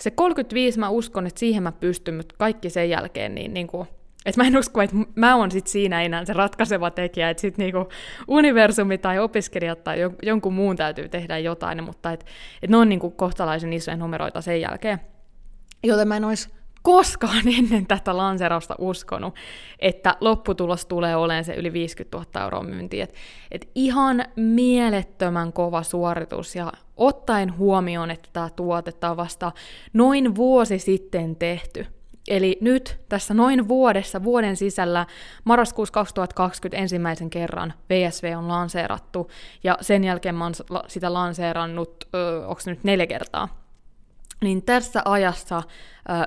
se 0.00 0.10
35 0.10 0.78
mä 0.78 0.88
uskon, 0.88 1.26
että 1.26 1.40
siihen 1.40 1.62
mä 1.62 1.72
pystyn, 1.72 2.14
mutta 2.14 2.34
kaikki 2.38 2.70
sen 2.70 2.90
jälkeen, 2.90 3.34
niin, 3.34 3.54
niin 3.54 3.66
kuin, 3.66 3.88
että 4.26 4.40
mä 4.40 4.46
en 4.46 4.58
usko, 4.58 4.82
että 4.82 4.96
mä 5.14 5.36
oon 5.36 5.50
sit 5.50 5.66
siinä 5.66 6.02
enää 6.02 6.24
se 6.24 6.32
ratkaiseva 6.32 6.90
tekijä, 6.90 7.30
että 7.30 7.40
sitten 7.40 7.62
niinku 7.62 7.88
universumi 8.28 8.98
tai 8.98 9.18
opiskelijat 9.18 9.84
tai 9.84 9.98
jonkun 10.22 10.54
muun 10.54 10.76
täytyy 10.76 11.08
tehdä 11.08 11.38
jotain, 11.38 11.84
mutta 11.84 12.12
että 12.12 12.26
et 12.62 12.70
ne 12.70 12.76
on 12.76 12.88
niinku 12.88 13.10
kohtalaisen 13.10 13.72
isoja 13.72 13.96
numeroita 13.96 14.40
sen 14.40 14.60
jälkeen. 14.60 15.00
Joten 15.84 16.08
mä 16.08 16.16
en 16.16 16.24
olisi 16.24 16.50
koskaan 16.82 17.48
ennen 17.58 17.86
tätä 17.86 18.16
lanserausta 18.16 18.74
uskonut, 18.78 19.34
että 19.78 20.16
lopputulos 20.20 20.86
tulee 20.86 21.16
olemaan 21.16 21.44
se 21.44 21.54
yli 21.54 21.72
50 21.72 22.18
000 22.18 22.44
euroa 22.44 22.62
myyntiä. 22.62 23.04
Et, 23.04 23.14
et 23.50 23.70
ihan 23.74 24.24
mielettömän 24.36 25.52
kova 25.52 25.82
suoritus 25.82 26.56
ja 26.56 26.72
ottaen 26.96 27.58
huomioon, 27.58 28.10
että 28.10 28.28
tämä 28.32 28.50
tuote 28.50 28.92
on 29.10 29.16
vasta 29.16 29.52
noin 29.92 30.34
vuosi 30.34 30.78
sitten 30.78 31.36
tehty– 31.36 31.86
Eli 32.28 32.58
nyt 32.60 33.00
tässä 33.08 33.34
noin 33.34 33.68
vuodessa, 33.68 34.22
vuoden 34.22 34.56
sisällä, 34.56 35.06
marraskuussa 35.44 35.92
2020 35.92 36.82
ensimmäisen 36.82 37.30
kerran 37.30 37.74
VSV 37.90 38.34
on 38.38 38.48
lanseerattu, 38.48 39.30
ja 39.64 39.78
sen 39.80 40.04
jälkeen 40.04 40.34
mä 40.34 40.44
oon 40.44 40.54
sitä 40.86 41.12
lanseerannut, 41.12 42.08
onko 42.46 42.60
nyt 42.66 42.84
neljä 42.84 43.06
kertaa. 43.06 43.68
Niin 44.42 44.62
tässä 44.62 45.02
ajassa 45.04 45.56
ö, 45.58 45.62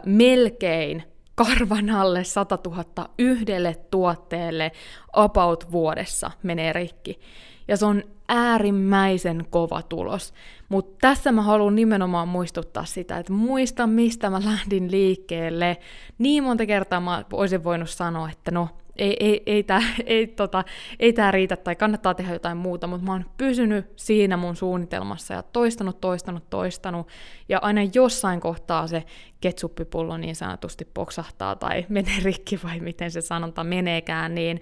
melkein 0.06 1.04
karvan 1.36 1.90
alle 1.90 2.24
100 2.24 2.58
000 2.66 3.10
yhdelle 3.20 3.76
tuotteelle 3.92 4.72
about 5.14 5.72
vuodessa 5.72 6.32
menee 6.44 6.74
rikki. 6.74 7.20
Ja 7.68 7.78
se 7.78 7.86
on 7.86 8.04
äärimmäisen 8.32 9.46
kova 9.50 9.82
tulos. 9.82 10.34
Mutta 10.70 10.98
tässä 11.02 11.32
mä 11.32 11.42
haluan 11.42 11.76
nimenomaan 11.76 12.28
muistuttaa 12.28 12.86
sitä, 12.86 13.18
että 13.18 13.34
muista 13.34 13.88
mistä 13.88 14.30
mä 14.30 14.42
lähdin 14.46 14.92
liikkeelle. 14.92 15.78
Niin 16.18 16.44
monta 16.44 16.66
kertaa 16.66 17.00
mä 17.00 17.26
olisin 17.34 17.64
voinut 17.64 17.90
sanoa, 17.90 18.30
että 18.30 18.52
no 18.52 18.70
ei, 18.96 19.16
ei, 19.20 19.44
ei 19.46 19.64
tämä 19.64 19.82
ei, 20.06 20.28
tota, 20.28 20.64
ei 21.00 21.14
tää 21.14 21.32
riitä 21.32 21.56
tai 21.56 21.76
kannattaa 21.76 22.14
tehdä 22.14 22.34
jotain 22.34 22.58
muuta, 22.58 22.88
mutta 22.88 23.06
mä 23.06 23.12
oon 23.12 23.26
pysynyt 23.38 23.86
siinä 23.96 24.38
mun 24.38 24.56
suunnitelmassa 24.56 25.34
ja 25.34 25.44
toistanut, 25.44 26.02
toistanut, 26.02 26.50
toistanut, 26.50 27.08
ja 27.50 27.60
aina 27.62 27.82
jossain 27.94 28.40
kohtaa 28.40 28.88
se 28.88 29.04
ketsuppipullo 29.42 30.18
niin 30.18 30.36
sanotusti 30.36 30.86
poksahtaa 30.94 31.56
tai 31.56 31.86
menee 31.90 32.20
rikki 32.24 32.60
vai 32.64 32.80
miten 32.80 33.12
se 33.12 33.22
sanonta 33.22 33.64
meneekään, 33.64 34.36
niin, 34.36 34.62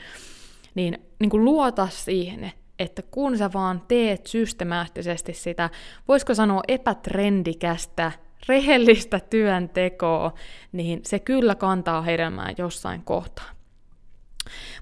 niin, 0.75 0.97
niin 1.19 1.29
kuin 1.29 1.45
luota 1.45 1.87
siihen, 1.91 2.51
että 2.79 3.01
kun 3.01 3.37
sä 3.37 3.49
vaan 3.53 3.81
teet 3.87 4.27
systemaattisesti 4.27 5.33
sitä, 5.33 5.69
voisiko 6.07 6.35
sanoa 6.35 6.61
epätrendikästä, 6.67 8.11
rehellistä 8.47 9.19
työntekoa, 9.19 10.33
niin 10.71 10.99
se 11.03 11.19
kyllä 11.19 11.55
kantaa 11.55 12.01
hedelmää 12.01 12.53
jossain 12.57 13.01
kohtaa. 13.03 13.49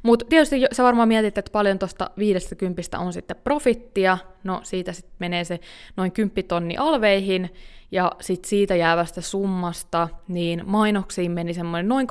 Mutta 0.03 0.25
tietysti 0.29 0.65
sä 0.71 0.83
varmaan 0.83 1.07
mietit, 1.07 1.37
että 1.37 1.51
paljon 1.51 1.79
tuosta 1.79 2.09
50 2.17 2.99
on 2.99 3.13
sitten 3.13 3.37
profittia, 3.43 4.17
no 4.43 4.61
siitä 4.63 4.93
sitten 4.93 5.15
menee 5.19 5.43
se 5.43 5.59
noin 5.97 6.11
10 6.11 6.47
tonni 6.47 6.77
alveihin, 6.77 7.49
ja 7.91 8.11
sitten 8.21 8.49
siitä 8.49 8.75
jäävästä 8.75 9.21
summasta, 9.21 10.09
niin 10.27 10.61
mainoksiin 10.65 11.31
meni 11.31 11.53
semmoinen 11.53 11.87
noin 11.89 12.07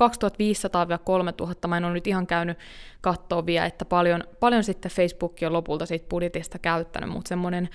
2500-3000, 1.65 1.67
mä 1.67 1.77
en 1.77 1.85
ole 1.85 1.93
nyt 1.93 2.07
ihan 2.07 2.27
käynyt 2.27 2.57
katsoa 3.01 3.45
vielä, 3.45 3.65
että 3.65 3.85
paljon, 3.85 4.23
paljon 4.39 4.63
sitten 4.63 4.91
Facebook 4.91 5.35
on 5.45 5.53
lopulta 5.53 5.85
siitä 5.85 6.09
budjetista 6.09 6.59
käyttänyt, 6.59 7.09
mutta 7.09 7.29
semmoinen 7.29 7.69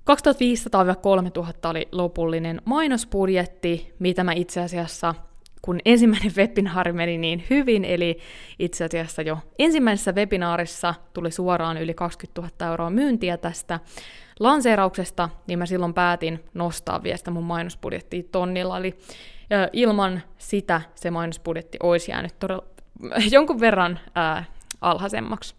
2500-3000 0.00 1.70
oli 1.70 1.88
lopullinen 1.92 2.62
mainosbudjetti, 2.64 3.94
mitä 3.98 4.24
mä 4.24 4.32
itse 4.32 4.60
asiassa 4.60 5.14
kun 5.62 5.80
ensimmäinen 5.84 6.32
webinaari 6.38 6.92
meni 6.92 7.18
niin 7.18 7.44
hyvin, 7.50 7.84
eli 7.84 8.18
itse 8.58 8.84
asiassa 8.84 9.22
jo 9.22 9.38
ensimmäisessä 9.58 10.12
webinaarissa 10.12 10.94
tuli 11.12 11.30
suoraan 11.30 11.76
yli 11.76 11.94
20 11.94 12.40
000 12.40 12.70
euroa 12.70 12.90
myyntiä 12.90 13.36
tästä 13.36 13.80
lanseerauksesta, 14.40 15.28
niin 15.46 15.58
mä 15.58 15.66
silloin 15.66 15.94
päätin 15.94 16.44
nostaa 16.54 17.02
vielä 17.02 17.16
sitä 17.16 17.30
mun 17.30 17.44
mainosbudjettia 17.44 18.22
tonnilla, 18.32 18.78
eli 18.78 18.98
ilman 19.72 20.22
sitä 20.38 20.80
se 20.94 21.10
mainosbudjetti 21.10 21.78
olisi 21.82 22.10
jäänyt 22.10 22.38
todella 22.38 22.64
jonkun 23.30 23.60
verran 23.60 23.98
ää, 24.14 24.44
alhaisemmaksi. 24.80 25.54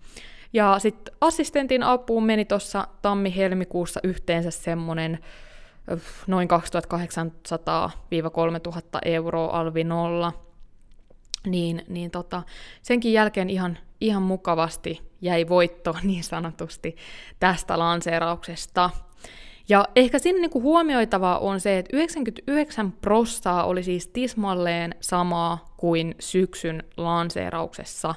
Ja 0.54 0.80
sitten 0.80 1.16
assistentin 1.22 1.84
apuun 1.84 2.26
meni 2.26 2.46
tuossa 2.46 2.88
tammi-helmikuussa 3.02 4.00
yhteensä 4.04 4.52
semmoinen 4.52 5.20
noin 6.28 6.48
2800-3000 6.48 6.54
euroa 9.06 9.60
alvi 9.60 9.84
nolla, 9.84 10.34
niin, 11.46 11.86
niin 11.88 12.12
tota, 12.12 12.44
senkin 12.82 13.14
jälkeen 13.14 13.50
ihan, 13.50 13.78
ihan 14.02 14.24
mukavasti 14.24 15.02
jäi 15.22 15.50
voitto 15.50 15.96
niin 16.04 16.24
sanotusti 16.24 16.96
tästä 17.40 17.80
lanseerauksesta. 17.80 18.90
Ja 19.70 19.86
ehkä 19.96 20.20
siinä 20.20 20.40
niinku 20.40 20.62
huomioitavaa 20.62 21.40
on 21.40 21.60
se, 21.60 21.78
että 21.78 21.98
99 21.98 22.92
prossaa 22.92 23.64
oli 23.64 23.84
siis 23.84 24.08
tismalleen 24.08 24.96
samaa 25.00 25.74
kuin 25.78 26.16
syksyn 26.20 26.84
lanseerauksessa. 26.98 28.16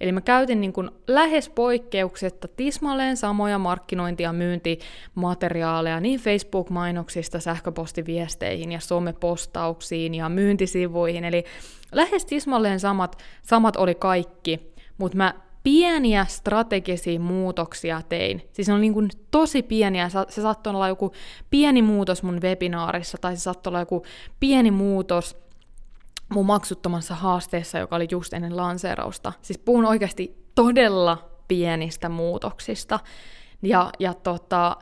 Eli 0.00 0.12
mä 0.12 0.20
käytin 0.20 0.60
niinku 0.60 0.84
lähes 1.06 1.48
poikkeuksetta 1.48 2.48
tismalleen 2.48 3.16
samoja 3.16 3.58
markkinointi- 3.58 4.22
ja 4.22 4.32
myyntimateriaaleja 4.32 6.00
niin 6.00 6.20
Facebook-mainoksista 6.20 7.40
sähköpostiviesteihin 7.40 8.72
ja 8.72 8.80
somepostauksiin 8.80 10.14
ja 10.14 10.28
myyntisivuihin. 10.28 11.24
Eli 11.24 11.44
lähes 11.92 12.26
tismalleen 12.26 12.80
samat, 12.80 13.22
samat 13.42 13.76
oli 13.76 13.94
kaikki, 13.94 14.74
mutta 14.98 15.16
mä 15.16 15.34
pieniä 15.66 16.26
strategisia 16.28 17.20
muutoksia 17.20 18.02
tein. 18.08 18.42
Siis 18.52 18.68
ne 18.68 18.74
on 18.74 18.80
niin 18.80 18.92
kuin 18.92 19.10
tosi 19.30 19.62
pieniä. 19.62 20.08
Se 20.08 20.42
saattoi 20.42 20.74
olla 20.74 20.88
joku 20.88 21.12
pieni 21.50 21.82
muutos 21.82 22.22
mun 22.22 22.42
webinaarissa, 22.42 23.18
tai 23.20 23.36
se 23.36 23.42
saattoi 23.42 23.70
olla 23.70 23.80
joku 23.80 24.04
pieni 24.40 24.70
muutos 24.70 25.36
mun 26.28 26.46
maksuttomassa 26.46 27.14
haasteessa, 27.14 27.78
joka 27.78 27.96
oli 27.96 28.08
just 28.10 28.32
ennen 28.32 28.56
lanseerausta. 28.56 29.32
Siis 29.42 29.58
puhun 29.58 29.84
oikeasti 29.84 30.36
todella 30.54 31.30
pienistä 31.48 32.08
muutoksista. 32.08 33.00
Ja, 33.62 33.90
ja 33.98 34.14
tota, 34.14 34.76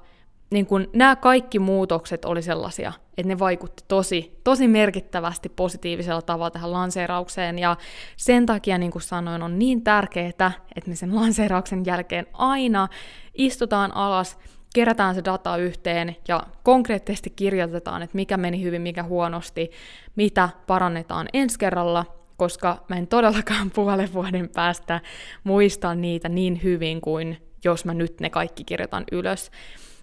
niin 0.50 0.66
kun 0.66 0.88
nämä 0.92 1.16
kaikki 1.16 1.58
muutokset 1.58 2.24
oli 2.24 2.42
sellaisia, 2.42 2.92
että 3.18 3.28
ne 3.28 3.38
vaikutti 3.38 3.84
tosi, 3.88 4.40
tosi 4.44 4.68
merkittävästi 4.68 5.48
positiivisella 5.48 6.22
tavalla 6.22 6.50
tähän 6.50 6.72
lanseeraukseen, 6.72 7.58
ja 7.58 7.76
sen 8.16 8.46
takia, 8.46 8.78
niin 8.78 8.90
kuin 8.90 9.02
sanoin, 9.02 9.42
on 9.42 9.58
niin 9.58 9.82
tärkeää, 9.82 10.28
että 10.76 10.90
me 10.90 10.94
sen 10.94 11.16
lanseerauksen 11.16 11.86
jälkeen 11.86 12.26
aina 12.32 12.88
istutaan 13.34 13.96
alas, 13.96 14.38
kerätään 14.74 15.14
se 15.14 15.24
data 15.24 15.56
yhteen 15.56 16.16
ja 16.28 16.42
konkreettisesti 16.62 17.30
kirjoitetaan, 17.30 18.02
että 18.02 18.16
mikä 18.16 18.36
meni 18.36 18.62
hyvin, 18.62 18.82
mikä 18.82 19.02
huonosti, 19.02 19.70
mitä 20.16 20.48
parannetaan 20.66 21.28
ensi 21.32 21.58
kerralla, 21.58 22.04
koska 22.36 22.84
mä 22.88 22.96
en 22.96 23.06
todellakaan 23.06 23.70
puolen 23.74 24.12
vuoden 24.12 24.48
päästä 24.48 25.00
muista 25.44 25.94
niitä 25.94 26.28
niin 26.28 26.60
hyvin 26.62 27.00
kuin 27.00 27.38
jos 27.64 27.84
mä 27.84 27.94
nyt 27.94 28.20
ne 28.20 28.30
kaikki 28.30 28.64
kirjoitan 28.64 29.04
ylös. 29.12 29.50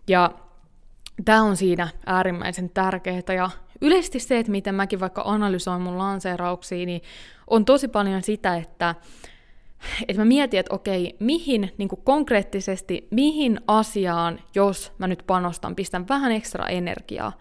Ja 0.08 0.32
tämä 1.26 1.44
on 1.44 1.58
siinä 1.58 1.88
äärimmäisen 2.06 2.70
tärkeää. 2.70 3.34
Ja 3.36 3.50
yleisesti 3.82 4.20
se, 4.20 4.40
että 4.40 4.52
miten 4.52 4.76
mäkin 4.76 5.00
vaikka 5.00 5.24
analysoin 5.26 5.82
mun 5.82 5.98
lanseerauksia, 5.98 6.86
niin 6.86 7.02
on 7.48 7.66
tosi 7.66 7.88
paljon 7.88 8.24
sitä, 8.24 8.56
että, 8.56 8.96
että 10.08 10.22
mä 10.22 10.26
mietin, 10.26 10.60
että 10.60 10.76
okei, 10.76 11.16
mihin 11.20 11.72
niin 11.78 11.90
konkreettisesti, 12.04 13.08
mihin 13.12 13.60
asiaan, 13.68 14.40
jos 14.56 14.92
mä 14.98 15.08
nyt 15.08 15.24
panostan, 15.28 15.76
pistän 15.76 16.08
vähän 16.08 16.32
ekstra 16.32 16.68
energiaa, 16.68 17.34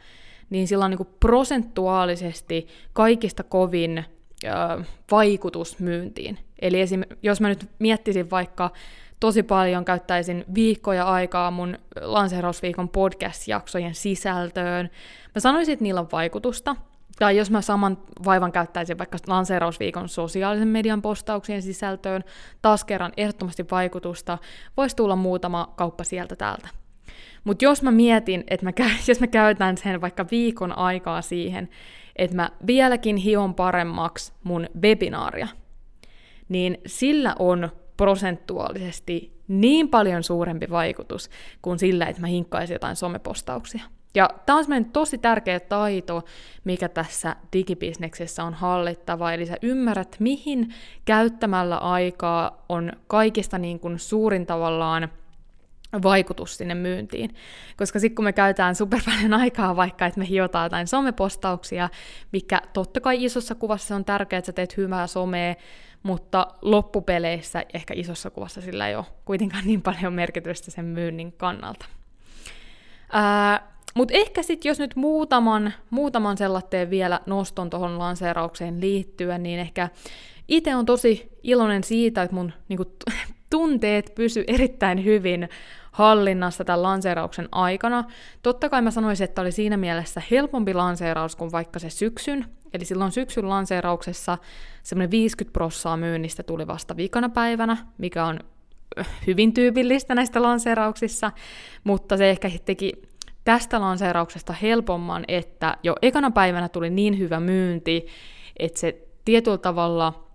niin 0.50 0.68
sillä 0.68 0.84
on 0.84 0.90
niin 0.90 1.16
prosentuaalisesti 1.20 2.66
kaikista 2.92 3.42
kovin 3.42 4.04
ö, 4.44 4.84
vaikutus 5.10 5.78
myyntiin. 5.78 6.38
Eli 6.62 6.80
esim, 6.80 7.02
jos 7.22 7.40
mä 7.40 7.48
nyt 7.48 7.70
miettisin 7.78 8.30
vaikka 8.30 8.70
tosi 9.20 9.42
paljon 9.42 9.84
käyttäisin 9.84 10.44
viikkoja 10.54 11.04
aikaa 11.04 11.50
mun 11.50 11.78
lanseerausviikon 12.00 12.88
podcast-jaksojen 12.88 13.94
sisältöön. 13.94 14.90
Mä 15.34 15.40
sanoisin, 15.40 15.72
että 15.72 15.82
niillä 15.82 16.00
on 16.00 16.08
vaikutusta. 16.12 16.76
Tai 17.18 17.36
jos 17.36 17.50
mä 17.50 17.60
saman 17.60 17.98
vaivan 18.24 18.52
käyttäisin 18.52 18.98
vaikka 18.98 19.18
lanseerausviikon 19.26 20.08
sosiaalisen 20.08 20.68
median 20.68 21.02
postauksien 21.02 21.62
sisältöön, 21.62 22.24
taas 22.62 22.84
kerran 22.84 23.12
ehdottomasti 23.16 23.66
vaikutusta, 23.70 24.38
voisi 24.76 24.96
tulla 24.96 25.16
muutama 25.16 25.72
kauppa 25.76 26.04
sieltä 26.04 26.36
täältä. 26.36 26.68
Mutta 27.44 27.64
jos 27.64 27.82
mä 27.82 27.90
mietin, 27.90 28.44
että 28.48 28.66
mä, 28.66 28.72
jos 29.08 29.20
mä 29.20 29.26
käytän 29.26 29.76
sen 29.76 30.00
vaikka 30.00 30.26
viikon 30.30 30.78
aikaa 30.78 31.22
siihen, 31.22 31.68
että 32.16 32.36
mä 32.36 32.50
vieläkin 32.66 33.16
hion 33.16 33.54
paremmaksi 33.54 34.32
mun 34.44 34.66
webinaaria, 34.82 35.48
niin 36.48 36.78
sillä 36.86 37.34
on 37.38 37.70
prosentuaalisesti 38.00 39.40
niin 39.48 39.88
paljon 39.88 40.22
suurempi 40.22 40.70
vaikutus 40.70 41.30
kuin 41.62 41.78
sillä, 41.78 42.06
että 42.06 42.20
mä 42.20 42.26
hinkkaisin 42.26 42.74
jotain 42.74 42.96
somepostauksia. 42.96 43.82
Ja 44.14 44.30
tämä 44.46 44.58
on 44.58 44.64
semmoinen 44.64 44.92
tosi 44.92 45.18
tärkeä 45.18 45.60
taito, 45.60 46.24
mikä 46.64 46.88
tässä 46.88 47.36
digibisneksessä 47.52 48.44
on 48.44 48.54
hallittava, 48.54 49.32
eli 49.32 49.46
sä 49.46 49.56
ymmärrät, 49.62 50.16
mihin 50.18 50.74
käyttämällä 51.04 51.76
aikaa 51.76 52.64
on 52.68 52.92
kaikista 53.06 53.58
niin 53.58 53.80
kuin 53.80 53.98
suurin 53.98 54.46
tavallaan 54.46 55.08
vaikutus 56.02 56.56
sinne 56.56 56.74
myyntiin. 56.74 57.34
Koska 57.76 57.98
sitten 57.98 58.14
kun 58.16 58.24
me 58.24 58.32
käytetään 58.32 58.74
super 58.74 59.00
paljon 59.04 59.34
aikaa 59.34 59.76
vaikka, 59.76 60.06
että 60.06 60.20
me 60.20 60.28
hiotaan 60.28 60.66
jotain 60.66 60.86
somepostauksia, 60.86 61.88
mikä 62.32 62.62
totta 62.72 63.00
kai 63.00 63.24
isossa 63.24 63.54
kuvassa 63.54 63.96
on 63.96 64.04
tärkeää, 64.04 64.38
että 64.38 64.46
sä 64.46 64.52
teet 64.52 64.76
hyvää 64.76 65.06
somea, 65.06 65.54
mutta 66.02 66.46
loppupeleissä 66.62 67.64
ehkä 67.74 67.94
isossa 67.96 68.30
kuvassa 68.30 68.60
sillä 68.60 68.88
ei 68.88 68.96
ole 68.96 69.04
kuitenkaan 69.24 69.66
niin 69.66 69.82
paljon 69.82 70.12
merkitystä 70.12 70.70
sen 70.70 70.84
myynnin 70.84 71.32
kannalta. 71.32 71.86
mutta 73.94 74.14
ehkä 74.14 74.42
sitten, 74.42 74.70
jos 74.70 74.78
nyt 74.78 74.96
muutaman, 74.96 75.72
muutaman 75.90 76.38
sellaisen 76.38 76.90
vielä 76.90 77.20
noston 77.26 77.70
tuohon 77.70 77.98
lanseeraukseen 77.98 78.80
liittyen, 78.80 79.42
niin 79.42 79.60
ehkä 79.60 79.88
itse 80.48 80.74
on 80.76 80.86
tosi 80.86 81.30
iloinen 81.42 81.84
siitä, 81.84 82.22
että 82.22 82.36
mun 82.36 82.52
niinku, 82.68 82.84
tunteet 83.50 84.12
pysy 84.14 84.44
erittäin 84.46 85.04
hyvin 85.04 85.48
hallinnassa 85.92 86.64
tämän 86.64 86.82
lanseerauksen 86.82 87.48
aikana. 87.52 88.04
Totta 88.42 88.68
kai 88.68 88.82
mä 88.82 88.90
sanoisin, 88.90 89.24
että 89.24 89.42
oli 89.42 89.52
siinä 89.52 89.76
mielessä 89.76 90.22
helpompi 90.30 90.74
lanseeraus 90.74 91.36
kuin 91.36 91.52
vaikka 91.52 91.78
se 91.78 91.90
syksyn. 91.90 92.46
Eli 92.74 92.84
silloin 92.84 93.12
syksyn 93.12 93.48
lanseerauksessa 93.48 94.38
semmoinen 94.82 95.10
50 95.10 95.52
prossaa 95.52 95.96
myynnistä 95.96 96.42
tuli 96.42 96.66
vasta 96.66 96.96
viikana 96.96 97.28
päivänä, 97.28 97.76
mikä 97.98 98.24
on 98.24 98.40
hyvin 99.26 99.54
tyypillistä 99.54 100.14
näistä 100.14 100.42
lanseerauksissa, 100.42 101.32
mutta 101.84 102.16
se 102.16 102.30
ehkä 102.30 102.50
teki 102.64 102.92
tästä 103.44 103.80
lanseerauksesta 103.80 104.52
helpomman, 104.52 105.24
että 105.28 105.76
jo 105.82 105.94
ekana 106.02 106.30
päivänä 106.30 106.68
tuli 106.68 106.90
niin 106.90 107.18
hyvä 107.18 107.40
myynti, 107.40 108.06
että 108.58 108.80
se 108.80 109.08
tietyllä 109.24 109.58
tavalla 109.58 110.30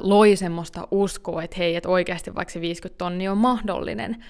loi 0.00 0.36
semmoista 0.36 0.88
uskoa, 0.90 1.42
että 1.42 1.56
hei, 1.58 1.76
että 1.76 1.88
oikeasti 1.88 2.34
vaikka 2.34 2.52
se 2.52 2.60
50 2.60 2.98
tonnia 2.98 3.32
on 3.32 3.38
mahdollinen. 3.38 4.24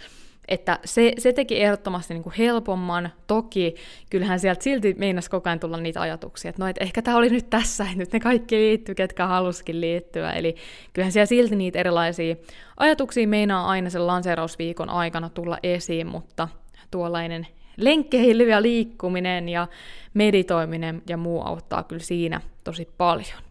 Että 0.49 0.79
se, 0.85 1.13
se 1.19 1.33
teki 1.33 1.63
ehdottomasti 1.63 2.15
niin 2.15 2.23
kuin 2.23 2.35
helpomman. 2.39 3.11
Toki 3.27 3.75
kyllähän 4.11 4.41
sieltä 4.41 4.65
silti 4.65 4.95
meinasi 4.99 5.31
koko 5.31 5.49
ajan 5.49 5.61
tulla 5.61 5.77
niitä 5.77 6.01
ajatuksia, 6.01 6.49
että 6.49 6.63
no, 6.63 6.69
että 6.69 6.85
ehkä 6.85 7.03
tämä 7.03 7.17
oli 7.17 7.29
nyt 7.29 7.51
tässä, 7.51 7.85
että 7.85 7.97
nyt 8.03 8.13
ne 8.13 8.21
kaikki 8.21 8.57
liittyy, 8.57 8.95
ketkä 8.95 9.27
halusikin 9.27 9.81
liittyä. 9.81 10.33
Eli 10.33 10.57
kyllähän 10.93 11.13
siellä 11.13 11.27
silti 11.27 11.57
niitä 11.57 11.79
erilaisia 11.79 12.37
ajatuksia 12.77 13.29
meinaa 13.29 13.69
aina 13.69 13.91
sen 13.91 14.07
lanseerausviikon 14.07 14.91
aikana 14.91 15.29
tulla 15.29 15.59
esiin, 15.63 16.07
mutta 16.07 16.49
tuollainen 16.91 17.47
lenkkeily 17.77 18.49
ja 18.49 18.63
liikkuminen 18.63 19.49
ja 19.49 19.67
meditoiminen 20.15 21.03
ja 21.09 21.17
muu 21.17 21.43
auttaa 21.43 21.83
kyllä 21.83 22.03
siinä 22.03 22.41
tosi 22.65 22.89
paljon. 22.99 23.44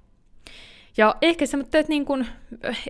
Ja 0.98 1.16
ehkä 1.22 1.46
se, 1.46 1.58
että 1.58 1.84
niin 1.88 2.06
kun, 2.06 2.26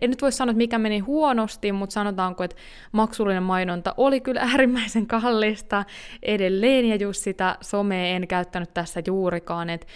en 0.02 0.10
nyt 0.10 0.22
voi 0.22 0.32
sanoa, 0.32 0.52
että 0.52 0.58
mikä 0.58 0.78
meni 0.78 1.00
huonosti, 1.00 1.72
mutta 1.72 1.94
sanotaanko, 1.94 2.44
että 2.44 2.56
maksullinen 2.92 3.44
mainonta 3.44 3.94
oli 3.98 4.22
kyllä 4.22 4.42
äärimmäisen 4.52 5.08
kallista 5.08 5.86
edelleen, 6.24 6.86
ja 6.86 6.96
just 6.96 7.24
sitä 7.24 7.58
somea 7.62 8.06
en 8.06 8.28
käyttänyt 8.28 8.74
tässä 8.74 9.02
juurikaan. 9.08 9.70
Et 9.70 9.88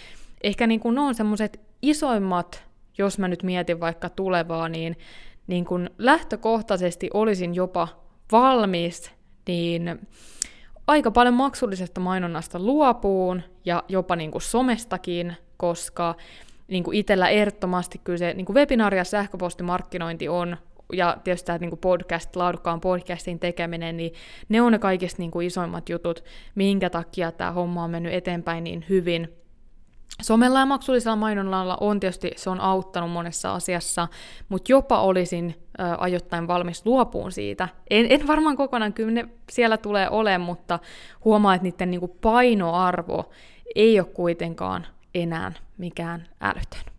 ehkä 0.42 0.66
niin 0.66 0.80
kun 0.80 0.98
on 0.98 1.14
semmoiset 1.14 1.60
isoimmat, 1.82 2.64
jos 2.98 3.18
mä 3.18 3.28
nyt 3.28 3.42
mietin 3.42 3.80
vaikka 3.80 4.08
tulevaa, 4.08 4.68
niin, 4.68 4.96
niin 5.46 5.64
kun 5.64 5.90
lähtökohtaisesti 5.98 7.10
olisin 7.14 7.54
jopa 7.54 7.88
valmis, 8.32 9.12
niin 9.48 10.08
aika 10.86 11.10
paljon 11.10 11.34
maksullisesta 11.34 12.00
mainonnasta 12.00 12.58
luopuun 12.58 13.42
ja 13.64 13.82
jopa 13.88 14.16
niin 14.16 14.30
kuin 14.30 14.42
somestakin, 14.42 15.36
koska 15.56 16.14
niin 16.68 16.84
kuin 16.84 16.96
itsellä 16.96 17.28
ehdottomasti 17.28 18.00
kyllä 18.04 18.18
se 18.18 18.34
niin 18.34 18.46
kuin 18.46 18.56
webinaari- 18.56 18.96
ja 18.96 19.04
sähköpostimarkkinointi 19.04 20.28
on, 20.28 20.56
ja 20.92 21.16
tietysti 21.24 21.46
tämä 21.46 21.58
niin 21.58 21.70
kuin 21.70 21.80
podcast, 21.80 22.36
laadukkaan 22.36 22.80
podcastin 22.80 23.38
tekeminen, 23.38 23.96
niin 23.96 24.12
ne 24.48 24.62
on 24.62 24.72
ne 24.72 24.78
kaikista 24.78 25.22
niin 25.22 25.30
kuin 25.30 25.46
isoimmat 25.46 25.88
jutut, 25.88 26.24
minkä 26.54 26.90
takia 26.90 27.32
tämä 27.32 27.52
homma 27.52 27.84
on 27.84 27.90
mennyt 27.90 28.14
eteenpäin 28.14 28.64
niin 28.64 28.84
hyvin. 28.88 29.28
Somella 30.22 30.58
ja 30.58 30.66
maksullisella 30.66 31.16
mainonnalla 31.16 31.76
on 31.80 32.00
tietysti, 32.00 32.30
se 32.36 32.50
on 32.50 32.60
auttanut 32.60 33.10
monessa 33.10 33.54
asiassa, 33.54 34.08
mutta 34.48 34.72
jopa 34.72 35.00
olisin 35.00 35.54
ö, 35.80 35.82
ajoittain 35.98 36.48
valmis 36.48 36.86
luopuun 36.86 37.32
siitä. 37.32 37.68
En, 37.90 38.06
en 38.10 38.26
varmaan 38.26 38.56
kokonaan, 38.56 38.92
kyllä 38.92 39.12
ne 39.12 39.28
siellä 39.50 39.76
tulee 39.76 40.08
olemaan, 40.10 40.40
mutta 40.40 40.78
huomaa, 41.24 41.54
että 41.54 41.62
niiden 41.62 41.90
niin 41.90 42.00
kuin 42.00 42.12
painoarvo 42.20 43.30
ei 43.74 44.00
ole 44.00 44.08
kuitenkaan 44.14 44.86
enää 45.14 45.52
mikään 45.78 46.26
älytön. 46.40 46.98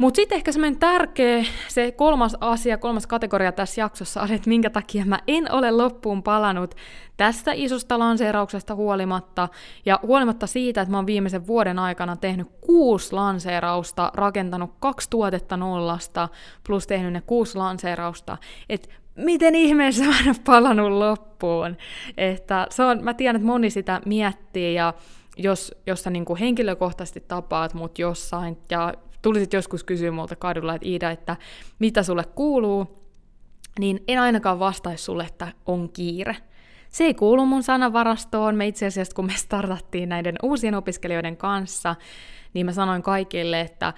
Mutta 0.00 0.16
sitten 0.16 0.36
ehkä 0.36 0.52
semmoinen 0.52 0.80
tärkeä, 0.80 1.44
se 1.68 1.92
kolmas 1.92 2.36
asia, 2.40 2.78
kolmas 2.78 3.06
kategoria 3.06 3.52
tässä 3.52 3.80
jaksossa 3.80 4.22
on, 4.22 4.32
että 4.32 4.48
minkä 4.48 4.70
takia 4.70 5.04
mä 5.04 5.18
en 5.26 5.52
ole 5.52 5.70
loppuun 5.70 6.22
palannut 6.22 6.74
tästä 7.16 7.52
isosta 7.54 7.98
lanseerauksesta 7.98 8.74
huolimatta, 8.74 9.48
ja 9.86 10.00
huolimatta 10.02 10.46
siitä, 10.46 10.80
että 10.80 10.90
mä 10.90 10.98
oon 10.98 11.06
viimeisen 11.06 11.46
vuoden 11.46 11.78
aikana 11.78 12.16
tehnyt 12.16 12.48
kuusi 12.60 13.12
lanseerausta, 13.12 14.10
rakentanut 14.14 14.74
kaksi 14.78 15.10
tuotetta 15.10 15.56
nollasta, 15.56 16.28
plus 16.66 16.86
tehnyt 16.86 17.12
ne 17.12 17.20
kuusi 17.20 17.58
lanseerausta, 17.58 18.38
että 18.68 18.88
miten 19.16 19.54
ihmeessä 19.54 20.04
mä 20.04 20.20
en 20.20 20.28
ole 20.28 20.36
palannut 20.44 20.92
loppuun. 20.92 21.76
Että 22.16 22.66
se 22.70 22.82
on, 22.82 23.04
mä 23.04 23.14
tiedän, 23.14 23.36
että 23.36 23.46
moni 23.46 23.70
sitä 23.70 24.00
miettii, 24.06 24.74
ja 24.74 24.94
jos, 25.36 25.74
jos 25.86 26.02
sä 26.02 26.10
niin 26.10 26.24
kuin 26.24 26.38
henkilökohtaisesti 26.38 27.20
tapaat 27.20 27.74
mut 27.74 27.98
jossain 27.98 28.58
ja 28.70 28.94
tulisit 29.22 29.52
joskus 29.52 29.84
kysyä 29.84 30.10
multa 30.10 30.36
kadulla, 30.36 30.74
että 30.74 30.88
Iida, 30.88 31.10
että 31.10 31.36
mitä 31.78 32.02
sulle 32.02 32.24
kuuluu, 32.24 33.00
niin 33.78 34.04
en 34.08 34.20
ainakaan 34.20 34.58
vastaisi 34.58 35.04
sulle, 35.04 35.24
että 35.24 35.52
on 35.66 35.88
kiire. 35.92 36.36
Se 36.88 37.04
ei 37.04 37.14
kuulu 37.14 37.46
mun 37.46 37.62
sanavarastoon. 37.62 38.54
Me 38.54 38.66
itse 38.66 38.86
asiassa, 38.86 39.14
kun 39.14 39.26
me 39.26 39.32
startattiin 39.36 40.08
näiden 40.08 40.34
uusien 40.42 40.74
opiskelijoiden 40.74 41.36
kanssa, 41.36 41.96
niin 42.54 42.66
mä 42.66 42.72
sanoin 42.72 43.02
kaikille, 43.02 43.60
että 43.60 43.92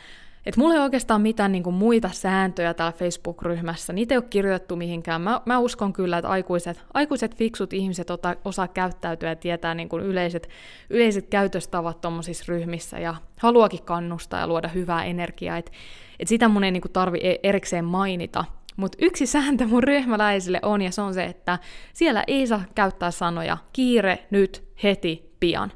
et 0.46 0.56
mulla 0.56 0.74
ei 0.74 0.80
oikeastaan 0.80 1.20
mitään 1.20 1.52
niinku 1.52 1.72
muita 1.72 2.10
sääntöjä 2.12 2.74
täällä 2.74 2.98
Facebook-ryhmässä, 2.98 3.92
niitä 3.92 4.14
ei 4.14 4.18
ole 4.18 4.24
kirjoitettu 4.30 4.76
mihinkään. 4.76 5.20
Mä, 5.20 5.40
mä 5.46 5.58
uskon 5.58 5.92
kyllä, 5.92 6.18
että 6.18 6.28
aikuiset, 6.28 6.80
aikuiset 6.94 7.36
fiksut 7.36 7.72
ihmiset 7.72 8.10
ota, 8.10 8.36
osaa 8.44 8.68
käyttäytyä 8.68 9.28
ja 9.28 9.36
tietää 9.36 9.74
niinku 9.74 9.98
yleiset, 9.98 10.48
yleiset 10.90 11.28
käytöstavat 11.28 12.00
tuommoisissa 12.00 12.44
ryhmissä 12.48 12.98
ja 12.98 13.14
haluakin 13.38 13.82
kannustaa 13.82 14.40
ja 14.40 14.46
luoda 14.46 14.68
hyvää 14.68 15.04
energiaa. 15.04 15.56
Et, 15.56 15.72
et 16.20 16.28
sitä 16.28 16.48
mun 16.48 16.64
ei 16.64 16.70
niinku 16.70 16.88
tarvi 16.88 17.18
e- 17.22 17.38
erikseen 17.42 17.84
mainita. 17.84 18.44
Mutta 18.76 18.98
yksi 19.00 19.26
sääntö 19.26 19.66
mun 19.66 19.82
ryhmäläisille 19.82 20.60
on, 20.62 20.82
ja 20.82 20.90
se 20.90 21.02
on 21.02 21.14
se, 21.14 21.24
että 21.24 21.58
siellä 21.92 22.24
ei 22.26 22.46
saa 22.46 22.62
käyttää 22.74 23.10
sanoja 23.10 23.58
kiire, 23.72 24.26
nyt, 24.30 24.64
heti, 24.82 25.34
pian. 25.40 25.72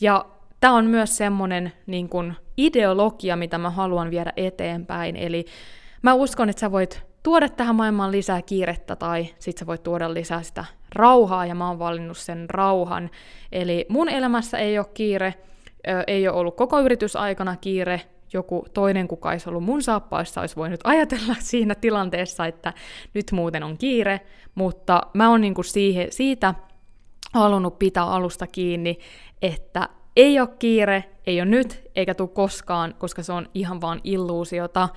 Ja 0.00 0.24
tämä 0.60 0.74
on 0.74 0.86
myös 0.86 1.16
semmoinen 1.16 1.72
niin 1.86 2.08
kun, 2.08 2.34
ideologia, 2.56 3.36
mitä 3.36 3.58
mä 3.58 3.70
haluan 3.70 4.10
viedä 4.10 4.32
eteenpäin. 4.36 5.16
Eli 5.16 5.44
mä 6.02 6.14
uskon, 6.14 6.48
että 6.48 6.60
sä 6.60 6.72
voit 6.72 7.02
tuoda 7.22 7.48
tähän 7.48 7.74
maailmaan 7.74 8.12
lisää 8.12 8.42
kiirettä 8.42 8.96
tai 8.96 9.26
sit 9.38 9.58
sä 9.58 9.66
voit 9.66 9.82
tuoda 9.82 10.14
lisää 10.14 10.42
sitä 10.42 10.64
rauhaa 10.94 11.46
ja 11.46 11.54
mä 11.54 11.68
oon 11.68 11.78
valinnut 11.78 12.18
sen 12.18 12.50
rauhan. 12.50 13.10
Eli 13.52 13.86
mun 13.88 14.08
elämässä 14.08 14.58
ei 14.58 14.78
ole 14.78 14.86
kiire, 14.94 15.34
ei 16.06 16.28
ole 16.28 16.36
ollut 16.36 16.56
koko 16.56 16.80
yritysaikana 16.80 17.56
kiire, 17.56 18.00
joku 18.32 18.66
toinen, 18.74 19.08
kuka 19.08 19.28
olisi 19.28 19.48
ollut 19.48 19.64
mun 19.64 19.82
saappaissa, 19.82 20.40
olisi 20.40 20.56
voinut 20.56 20.80
ajatella 20.84 21.34
siinä 21.38 21.74
tilanteessa, 21.74 22.46
että 22.46 22.72
nyt 23.14 23.32
muuten 23.32 23.62
on 23.62 23.78
kiire, 23.78 24.20
mutta 24.54 25.02
mä 25.14 25.30
oon 25.30 25.40
niinku 25.40 25.62
siihen, 25.62 26.12
siitä 26.12 26.54
halunnut 27.32 27.78
pitää 27.78 28.04
alusta 28.04 28.46
kiinni, 28.46 28.98
että 29.42 29.88
ei 30.16 30.40
ole 30.40 30.48
kiire, 30.58 31.04
ei 31.26 31.40
ole 31.40 31.50
nyt, 31.50 31.90
eikä 31.94 32.14
tule 32.14 32.28
koskaan, 32.28 32.94
koska 32.98 33.22
se 33.22 33.32
on 33.32 33.48
ihan 33.54 33.80
vaan 33.80 34.00
illuusiota. 34.04 34.88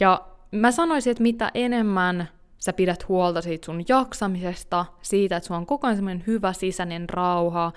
Ja 0.00 0.26
mä 0.50 0.72
sanoisin, 0.72 1.10
että 1.10 1.22
mitä 1.22 1.50
enemmän 1.54 2.28
sä 2.58 2.72
pidät 2.72 3.08
huolta 3.08 3.42
siitä 3.42 3.66
sun 3.66 3.84
jaksamisesta, 3.88 4.84
siitä, 5.02 5.36
että 5.36 5.46
sulla 5.46 5.58
on 5.58 5.66
koko 5.66 5.86
ajan 5.86 5.96
semmoinen 5.96 6.24
hyvä 6.26 6.52
sisäinen 6.52 7.08
rauha, 7.08 7.72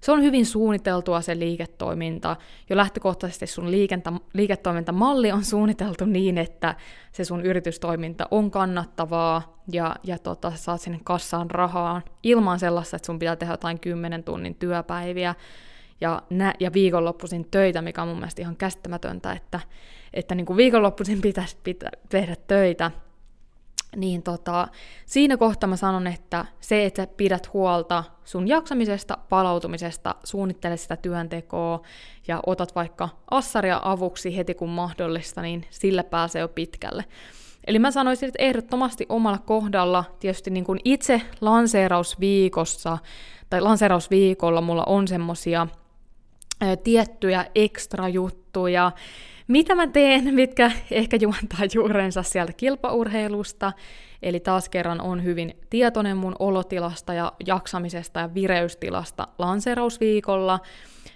se 0.00 0.12
on 0.12 0.22
hyvin 0.22 0.46
suunniteltua 0.46 1.20
se 1.20 1.38
liiketoiminta. 1.38 2.36
Jo 2.70 2.76
lähtökohtaisesti 2.76 3.46
sun 3.46 3.70
liikenta, 3.70 4.12
liiketoimintamalli 4.32 5.32
on 5.32 5.44
suunniteltu 5.44 6.04
niin, 6.04 6.38
että 6.38 6.74
se 7.12 7.24
sun 7.24 7.42
yritystoiminta 7.42 8.28
on 8.30 8.50
kannattavaa 8.50 9.62
ja, 9.72 9.96
ja 10.04 10.18
tota, 10.18 10.52
saat 10.54 10.80
sinne 10.80 11.00
kassaan 11.04 11.50
rahaa 11.50 12.02
ilman 12.22 12.58
sellaista, 12.58 12.96
että 12.96 13.06
sun 13.06 13.18
pitää 13.18 13.36
tehdä 13.36 13.52
jotain 13.52 13.80
10 13.80 14.24
tunnin 14.24 14.54
työpäiviä 14.54 15.34
ja, 16.00 16.22
nä- 16.30 16.54
ja 16.60 16.72
viikonloppuisin 16.72 17.46
töitä, 17.50 17.82
mikä 17.82 18.02
on 18.02 18.08
mun 18.08 18.18
mielestä 18.18 18.42
ihan 18.42 18.56
käsittämätöntä, 18.56 19.32
että, 19.32 19.60
että 20.14 20.34
niin 20.34 20.46
kuin 20.46 20.56
viikonloppuisin 20.56 21.20
pitäisi 21.20 21.56
pitä- 21.64 21.90
tehdä 22.08 22.36
töitä. 22.46 22.90
Niin 23.96 24.22
tota, 24.22 24.68
siinä 25.06 25.36
kohtaa 25.36 25.68
mä 25.68 25.76
sanon, 25.76 26.06
että 26.06 26.44
se, 26.60 26.84
että 26.84 27.02
sä 27.02 27.06
pidät 27.16 27.52
huolta 27.52 28.04
sun 28.24 28.48
jaksamisesta, 28.48 29.18
palautumisesta, 29.28 30.14
suunnittele 30.24 30.76
sitä 30.76 30.96
työntekoa 30.96 31.82
ja 32.28 32.40
otat 32.46 32.74
vaikka 32.74 33.08
assaria 33.30 33.80
avuksi 33.84 34.36
heti 34.36 34.54
kun 34.54 34.68
mahdollista, 34.68 35.42
niin 35.42 35.66
sillä 35.70 36.04
pääsee 36.04 36.40
jo 36.40 36.48
pitkälle. 36.48 37.04
Eli 37.66 37.78
mä 37.78 37.90
sanoisin, 37.90 38.28
että 38.28 38.42
ehdottomasti 38.42 39.06
omalla 39.08 39.38
kohdalla, 39.38 40.04
tietysti 40.20 40.50
niin 40.50 40.64
kuin 40.64 40.80
itse 40.84 41.22
lanseerausviikossa 41.40 42.98
tai 43.50 43.60
lanseerausviikolla 43.60 44.60
mulla 44.60 44.84
on 44.84 45.08
semmosia 45.08 45.66
tiettyjä 46.82 47.46
ekstra 47.54 48.08
juttuja, 48.08 48.92
mitä 49.48 49.74
mä 49.74 49.86
teen, 49.86 50.34
mitkä 50.34 50.70
ehkä 50.90 51.16
juontaa 51.20 51.60
juurensa 51.74 52.22
sieltä 52.22 52.52
kilpaurheilusta, 52.52 53.72
eli 54.22 54.40
taas 54.40 54.68
kerran 54.68 55.00
on 55.00 55.24
hyvin 55.24 55.56
tietoinen 55.70 56.16
mun 56.16 56.36
olotilasta 56.38 57.14
ja 57.14 57.32
jaksamisesta 57.46 58.20
ja 58.20 58.34
vireystilasta 58.34 59.28
lanseerausviikolla, 59.38 60.60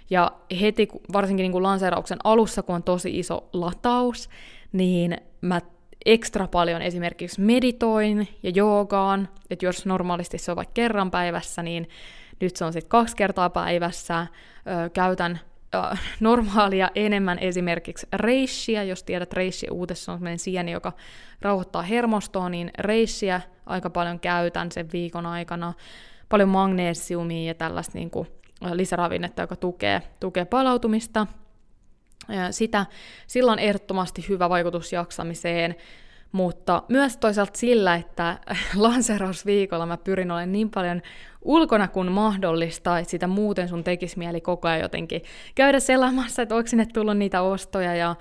ja 0.09 0.31
heti, 0.61 0.87
varsinkin 1.13 1.43
niin 1.43 1.51
kuin 1.51 1.63
lanseerauksen 1.63 2.17
alussa, 2.23 2.63
kun 2.63 2.75
on 2.75 2.83
tosi 2.83 3.19
iso 3.19 3.49
lataus, 3.53 4.29
niin 4.71 5.17
mä 5.41 5.61
ekstra 6.05 6.47
paljon 6.47 6.81
esimerkiksi 6.81 7.41
meditoin 7.41 8.27
ja 8.43 8.49
joogaan, 8.49 9.29
että 9.49 9.65
jos 9.65 9.85
normaalisti 9.85 10.37
se 10.37 10.51
on 10.51 10.57
vaikka 10.57 10.73
kerran 10.73 11.11
päivässä, 11.11 11.63
niin 11.63 11.89
nyt 12.39 12.55
se 12.55 12.65
on 12.65 12.73
sitten 12.73 12.89
kaksi 12.89 13.15
kertaa 13.15 13.49
päivässä, 13.49 14.19
ö, 14.21 14.89
käytän 14.89 15.39
äh, 15.75 16.01
normaalia 16.19 16.89
enemmän 16.95 17.39
esimerkiksi 17.39 18.07
reissiä, 18.13 18.83
jos 18.83 19.03
tiedät 19.03 19.33
reissiä 19.33 19.69
uutessa 19.71 20.11
on 20.11 20.17
sellainen 20.17 20.39
sieni, 20.39 20.71
joka 20.71 20.93
rauhoittaa 21.41 21.81
hermostoa, 21.81 22.49
niin 22.49 22.71
reissiä 22.77 23.41
aika 23.65 23.89
paljon 23.89 24.19
käytän 24.19 24.71
sen 24.71 24.89
viikon 24.93 25.25
aikana, 25.25 25.73
paljon 26.29 26.49
magneesiumia 26.49 27.47
ja 27.47 27.53
tällaista 27.53 27.97
niin 27.97 28.09
kuin, 28.09 28.27
lisäravinnetta, 28.73 29.41
joka 29.41 29.55
tukee, 29.55 30.01
tukee 30.19 30.45
palautumista. 30.45 31.27
Sitä, 32.51 32.85
sillä 33.27 33.51
on 33.51 33.59
ehdottomasti 33.59 34.25
hyvä 34.29 34.49
vaikutus 34.49 34.93
jaksamiseen, 34.93 35.75
mutta 36.35 36.83
myös 36.89 37.17
toisaalta 37.17 37.57
sillä, 37.57 37.95
että 37.95 38.39
lanserausviikolla 38.75 39.85
mä 39.85 39.97
pyrin 39.97 40.31
olemaan 40.31 40.51
niin 40.51 40.69
paljon 40.69 41.01
ulkona 41.41 41.87
kuin 41.87 42.11
mahdollista, 42.11 42.99
että 42.99 43.11
sitä 43.11 43.27
muuten 43.27 43.69
sun 43.69 43.83
tekisi 43.83 44.17
mieli 44.17 44.41
koko 44.41 44.67
ajan 44.67 44.81
jotenkin 44.81 45.21
käydä 45.55 45.79
sellaamassa, 45.79 46.41
että 46.41 46.55
onko 46.55 46.67
sinne 46.67 46.85
tullut 46.85 47.17
niitä 47.17 47.41
ostoja 47.41 47.95
ja 47.95 48.15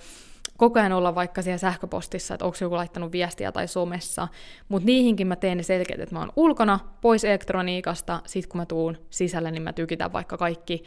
koko 0.57 0.81
ajan 0.81 0.92
olla 0.92 1.14
vaikka 1.14 1.42
siellä 1.42 1.59
sähköpostissa, 1.59 2.35
että 2.35 2.44
onko 2.44 2.57
joku 2.61 2.77
laittanut 2.77 3.12
viestiä 3.12 3.53
tai 3.53 3.68
somessa, 3.68 4.29
mutta 4.68 4.87
niihinkin 4.87 5.27
mä 5.27 5.37
teen 5.37 5.57
ne 5.57 5.62
selkeät, 5.62 6.00
että 6.00 6.14
mä 6.14 6.20
oon 6.20 6.33
ulkona, 6.37 6.81
pois 7.00 7.24
elektroniikasta, 7.24 8.20
sit 8.27 8.46
kun 8.46 8.61
mä 8.61 8.66
tuun 8.66 8.98
sisälle, 9.11 9.50
niin 9.50 9.62
mä 9.62 9.72
tykitän 9.72 10.12
vaikka 10.12 10.37
kaikki, 10.37 10.85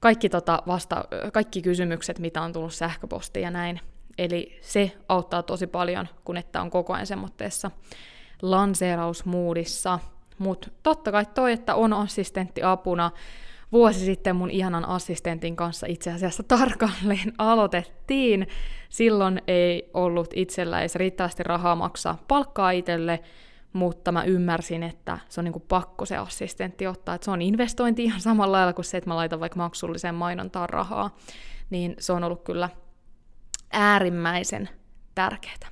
kaikki, 0.00 0.28
tota 0.28 0.62
vasta, 0.66 1.04
kaikki 1.32 1.62
kysymykset, 1.62 2.18
mitä 2.18 2.42
on 2.42 2.52
tullut 2.52 2.74
sähköpostiin 2.74 3.44
ja 3.44 3.50
näin. 3.50 3.80
Eli 4.18 4.58
se 4.60 4.92
auttaa 5.08 5.42
tosi 5.42 5.66
paljon, 5.66 6.08
kun 6.24 6.36
että 6.36 6.60
on 6.60 6.70
koko 6.70 6.92
ajan 6.92 7.06
semmoitteessa 7.06 7.70
lanseerausmuudissa. 8.42 9.98
Mutta 10.38 10.70
totta 10.82 11.12
kai 11.12 11.26
toi, 11.34 11.52
että 11.52 11.74
on 11.74 11.92
assistentti 11.92 12.62
apuna, 12.62 13.10
vuosi 13.72 14.04
sitten 14.04 14.36
mun 14.36 14.50
ihanan 14.50 14.84
assistentin 14.84 15.56
kanssa 15.56 15.86
itse 15.86 16.12
asiassa 16.12 16.42
tarkalleen 16.42 17.32
aloitettiin. 17.38 18.48
Silloin 18.88 19.42
ei 19.46 19.90
ollut 19.94 20.30
itsellä 20.34 20.80
edes 20.80 20.94
riittävästi 20.94 21.42
rahaa 21.42 21.76
maksaa 21.76 22.18
palkkaa 22.28 22.70
itselle, 22.70 23.20
mutta 23.72 24.12
mä 24.12 24.24
ymmärsin, 24.24 24.82
että 24.82 25.18
se 25.28 25.40
on 25.40 25.44
niinku 25.44 25.60
pakko 25.60 26.04
se 26.04 26.16
assistentti 26.16 26.86
ottaa, 26.86 27.14
että 27.14 27.24
se 27.24 27.30
on 27.30 27.42
investointi 27.42 28.04
ihan 28.04 28.20
samalla 28.20 28.56
lailla 28.56 28.72
kuin 28.72 28.84
se, 28.84 28.96
että 28.96 29.10
mä 29.10 29.16
laitan 29.16 29.40
vaikka 29.40 29.56
maksulliseen 29.56 30.14
mainontaan 30.14 30.68
rahaa, 30.68 31.16
niin 31.70 31.94
se 31.98 32.12
on 32.12 32.24
ollut 32.24 32.42
kyllä 32.42 32.68
äärimmäisen 33.72 34.68
tärkeää. 35.14 35.68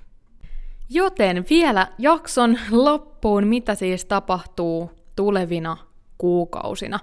Joten 0.91 1.45
vielä 1.51 1.89
jakson 1.99 2.59
loppuun, 2.71 3.47
mitä 3.47 3.75
siis 3.75 4.05
tapahtuu 4.05 4.91
tulevina 5.17 5.77
kuukausina. 6.19 7.01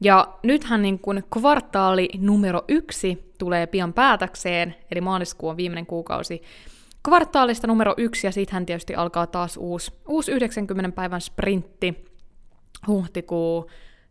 Ja 0.00 0.28
nythän 0.42 0.82
niin 0.82 0.98
kuin 0.98 1.24
kvartaali 1.30 2.08
numero 2.18 2.62
yksi 2.68 3.32
tulee 3.38 3.66
pian 3.66 3.92
päätökseen, 3.92 4.74
eli 4.90 5.00
maaliskuu 5.00 5.48
on 5.48 5.56
viimeinen 5.56 5.86
kuukausi 5.86 6.42
kvartaalista 7.08 7.66
numero 7.66 7.94
yksi, 7.96 8.26
ja 8.26 8.32
sittenhän 8.32 8.66
tietysti 8.66 8.94
alkaa 8.94 9.26
taas 9.26 9.56
uusi, 9.56 9.92
uusi 10.08 10.32
90 10.32 10.94
päivän 10.94 11.20
sprintti, 11.20 12.04
huhtikuu, 12.86 13.70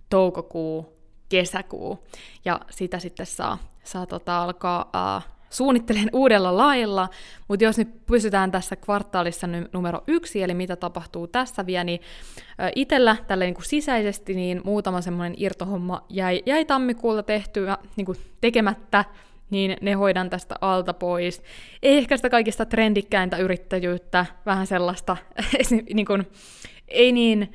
toukokuu, 0.10 0.98
kesäkuu, 1.30 2.08
ja 2.46 2.60
sitä 2.70 3.00
sitten 3.00 3.26
saa, 3.26 3.58
saa 3.84 4.06
tota 4.06 4.44
alkaa 4.44 4.92
uh, 5.18 5.37
suunnittelen 5.50 6.10
uudella 6.14 6.58
lailla, 6.58 7.10
mutta 7.48 7.64
jos 7.64 7.78
nyt 7.78 8.06
pysytään 8.06 8.52
tässä 8.52 8.76
kvartaalissa 8.76 9.48
numero 9.74 10.04
yksi, 10.08 10.44
eli 10.44 10.54
mitä 10.54 10.76
tapahtuu 10.76 11.28
tässä 11.28 11.66
vielä, 11.66 11.84
niin 11.84 12.00
itsellä 12.76 13.18
tälle 13.28 13.46
niin 13.46 13.56
kuin 13.56 13.66
sisäisesti 13.66 14.34
niin 14.34 14.62
muutama 14.64 15.02
semmoinen 15.02 15.36
irtohomma 15.38 16.06
jäi, 16.10 16.44
jäi 16.46 16.66
tammikuulla 16.66 17.24
tehtyä 17.24 17.78
niin 17.96 18.06
kuin 18.06 18.18
tekemättä, 18.42 19.06
niin 19.50 19.78
ne 19.82 19.94
hoidan 19.94 20.30
tästä 20.30 20.56
alta 20.62 20.94
pois. 20.94 21.42
Ei 21.84 21.98
ehkä 21.98 22.18
sitä 22.18 22.30
kaikista 22.30 22.66
trendikkäintä 22.66 23.38
yrittäjyyttä, 23.38 24.26
vähän 24.46 24.68
sellaista, 24.68 25.18
niin 25.94 26.06
kuin, 26.06 26.28
ei 26.88 27.12
niin 27.12 27.54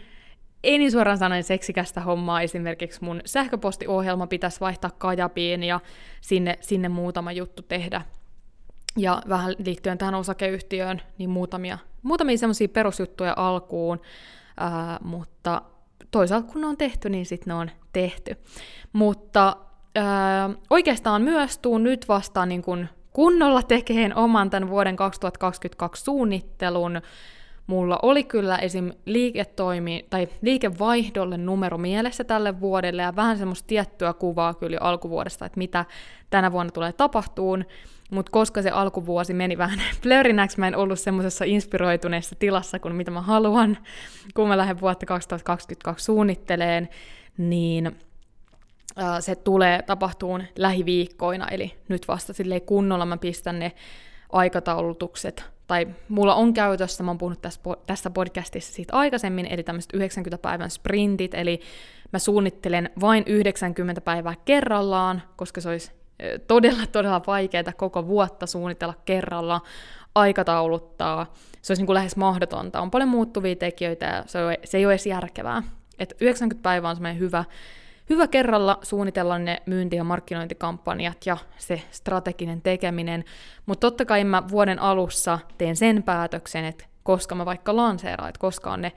ei 0.64 0.78
niin 0.78 0.92
suoraan 0.92 1.18
sanoen 1.18 1.44
seksikästä 1.44 2.00
hommaa, 2.00 2.42
esimerkiksi 2.42 3.04
mun 3.04 3.20
sähköpostiohjelma 3.24 4.26
pitäisi 4.26 4.60
vaihtaa 4.60 4.90
kajapiin 4.98 5.62
ja 5.62 5.80
sinne, 6.20 6.58
sinne 6.60 6.88
muutama 6.88 7.32
juttu 7.32 7.62
tehdä. 7.62 8.02
Ja 8.96 9.22
vähän 9.28 9.54
liittyen 9.58 9.98
tähän 9.98 10.14
osakeyhtiöön, 10.14 11.02
niin 11.18 11.30
muutamia, 11.30 11.78
muutamia 12.02 12.38
semmoisia 12.38 12.68
perusjuttuja 12.68 13.34
alkuun, 13.36 14.00
ää, 14.56 14.98
mutta 15.04 15.62
toisaalta 16.10 16.52
kun 16.52 16.60
ne 16.60 16.66
on 16.66 16.76
tehty, 16.76 17.08
niin 17.08 17.26
sitten 17.26 17.50
ne 17.50 17.54
on 17.54 17.70
tehty. 17.92 18.36
Mutta 18.92 19.56
ää, 19.94 20.50
oikeastaan 20.70 21.22
myös 21.22 21.58
tuun 21.58 21.84
nyt 21.84 22.08
vastaan 22.08 22.48
niin 22.48 22.62
kun 22.62 22.88
kunnolla 23.12 23.62
tekeen 23.62 24.16
oman 24.16 24.50
tämän 24.50 24.68
vuoden 24.68 24.96
2022 24.96 26.04
suunnittelun, 26.04 27.00
mulla 27.66 27.98
oli 28.02 28.24
kyllä 28.24 28.58
esim. 28.58 28.92
liiketoimi 29.06 30.06
tai 30.10 30.28
liikevaihdolle 30.42 31.36
numero 31.36 31.78
mielessä 31.78 32.24
tälle 32.24 32.60
vuodelle 32.60 33.02
ja 33.02 33.16
vähän 33.16 33.38
semmoista 33.38 33.66
tiettyä 33.66 34.12
kuvaa 34.12 34.54
kyllä 34.54 34.78
alkuvuodesta, 34.80 35.46
että 35.46 35.58
mitä 35.58 35.84
tänä 36.30 36.52
vuonna 36.52 36.70
tulee 36.72 36.92
tapahtuun, 36.92 37.64
mutta 38.10 38.32
koska 38.32 38.62
se 38.62 38.70
alkuvuosi 38.70 39.34
meni 39.34 39.58
vähän 39.58 39.80
blörinäksi, 40.02 40.60
mä 40.60 40.68
en 40.68 40.76
ollut 40.76 41.00
semmoisessa 41.00 41.44
inspiroituneessa 41.44 42.36
tilassa 42.38 42.78
kuin 42.78 42.94
mitä 42.94 43.10
mä 43.10 43.20
haluan, 43.20 43.78
kun 44.34 44.48
mä 44.48 44.56
lähden 44.56 44.80
vuotta 44.80 45.06
2022 45.06 46.04
suunnitteleen, 46.04 46.88
niin 47.38 47.96
se 49.20 49.34
tulee 49.34 49.82
tapahtuun 49.82 50.42
lähiviikkoina, 50.56 51.48
eli 51.48 51.74
nyt 51.88 52.08
vasta 52.08 52.32
silleen 52.32 52.62
kunnolla 52.62 53.06
mä 53.06 53.16
pistän 53.16 53.58
ne 53.58 53.72
aikataulutukset 54.32 55.51
tai 55.66 55.88
mulla 56.08 56.34
on 56.34 56.54
käytössä, 56.54 57.02
mä 57.02 57.10
oon 57.10 57.18
puhunut 57.18 57.42
tässä, 57.86 58.10
podcastissa 58.10 58.72
siitä 58.72 58.96
aikaisemmin, 58.96 59.46
eli 59.46 59.62
tämmöiset 59.62 59.90
90 59.94 60.42
päivän 60.42 60.70
sprintit, 60.70 61.34
eli 61.34 61.60
mä 62.12 62.18
suunnittelen 62.18 62.90
vain 63.00 63.24
90 63.26 64.00
päivää 64.00 64.34
kerrallaan, 64.44 65.22
koska 65.36 65.60
se 65.60 65.68
olisi 65.68 65.92
todella, 66.46 66.86
todella 66.86 67.22
vaikeaa 67.26 67.72
koko 67.76 68.06
vuotta 68.06 68.46
suunnitella 68.46 68.94
kerralla, 69.04 69.60
aikatauluttaa. 70.14 71.34
Se 71.62 71.72
olisi 71.72 71.80
niin 71.80 71.86
kuin 71.86 71.94
lähes 71.94 72.16
mahdotonta. 72.16 72.80
On 72.80 72.90
paljon 72.90 73.08
muuttuvia 73.08 73.56
tekijöitä 73.56 74.06
ja 74.06 74.22
se, 74.26 74.38
se 74.64 74.78
ei 74.78 74.86
ole 74.86 74.92
edes 74.92 75.06
järkevää. 75.06 75.62
Et 75.98 76.14
90 76.20 76.62
päivää 76.62 76.90
on 76.90 76.96
semmoinen 76.96 77.20
hyvä, 77.20 77.44
hyvä 78.10 78.28
kerralla 78.28 78.78
suunnitella 78.82 79.38
ne 79.38 79.62
myynti- 79.66 79.96
ja 79.96 80.04
markkinointikampanjat 80.04 81.26
ja 81.26 81.36
se 81.58 81.82
strateginen 81.90 82.62
tekeminen, 82.62 83.24
mutta 83.66 83.86
totta 83.86 84.04
kai 84.04 84.24
mä 84.24 84.42
vuoden 84.50 84.78
alussa 84.78 85.38
teen 85.58 85.76
sen 85.76 86.02
päätöksen, 86.02 86.64
että 86.64 86.84
koska 87.02 87.34
mä 87.34 87.44
vaikka 87.44 87.76
lanseeraan, 87.76 88.28
että 88.28 88.38
koska 88.38 88.72
on 88.72 88.82
ne 88.82 88.92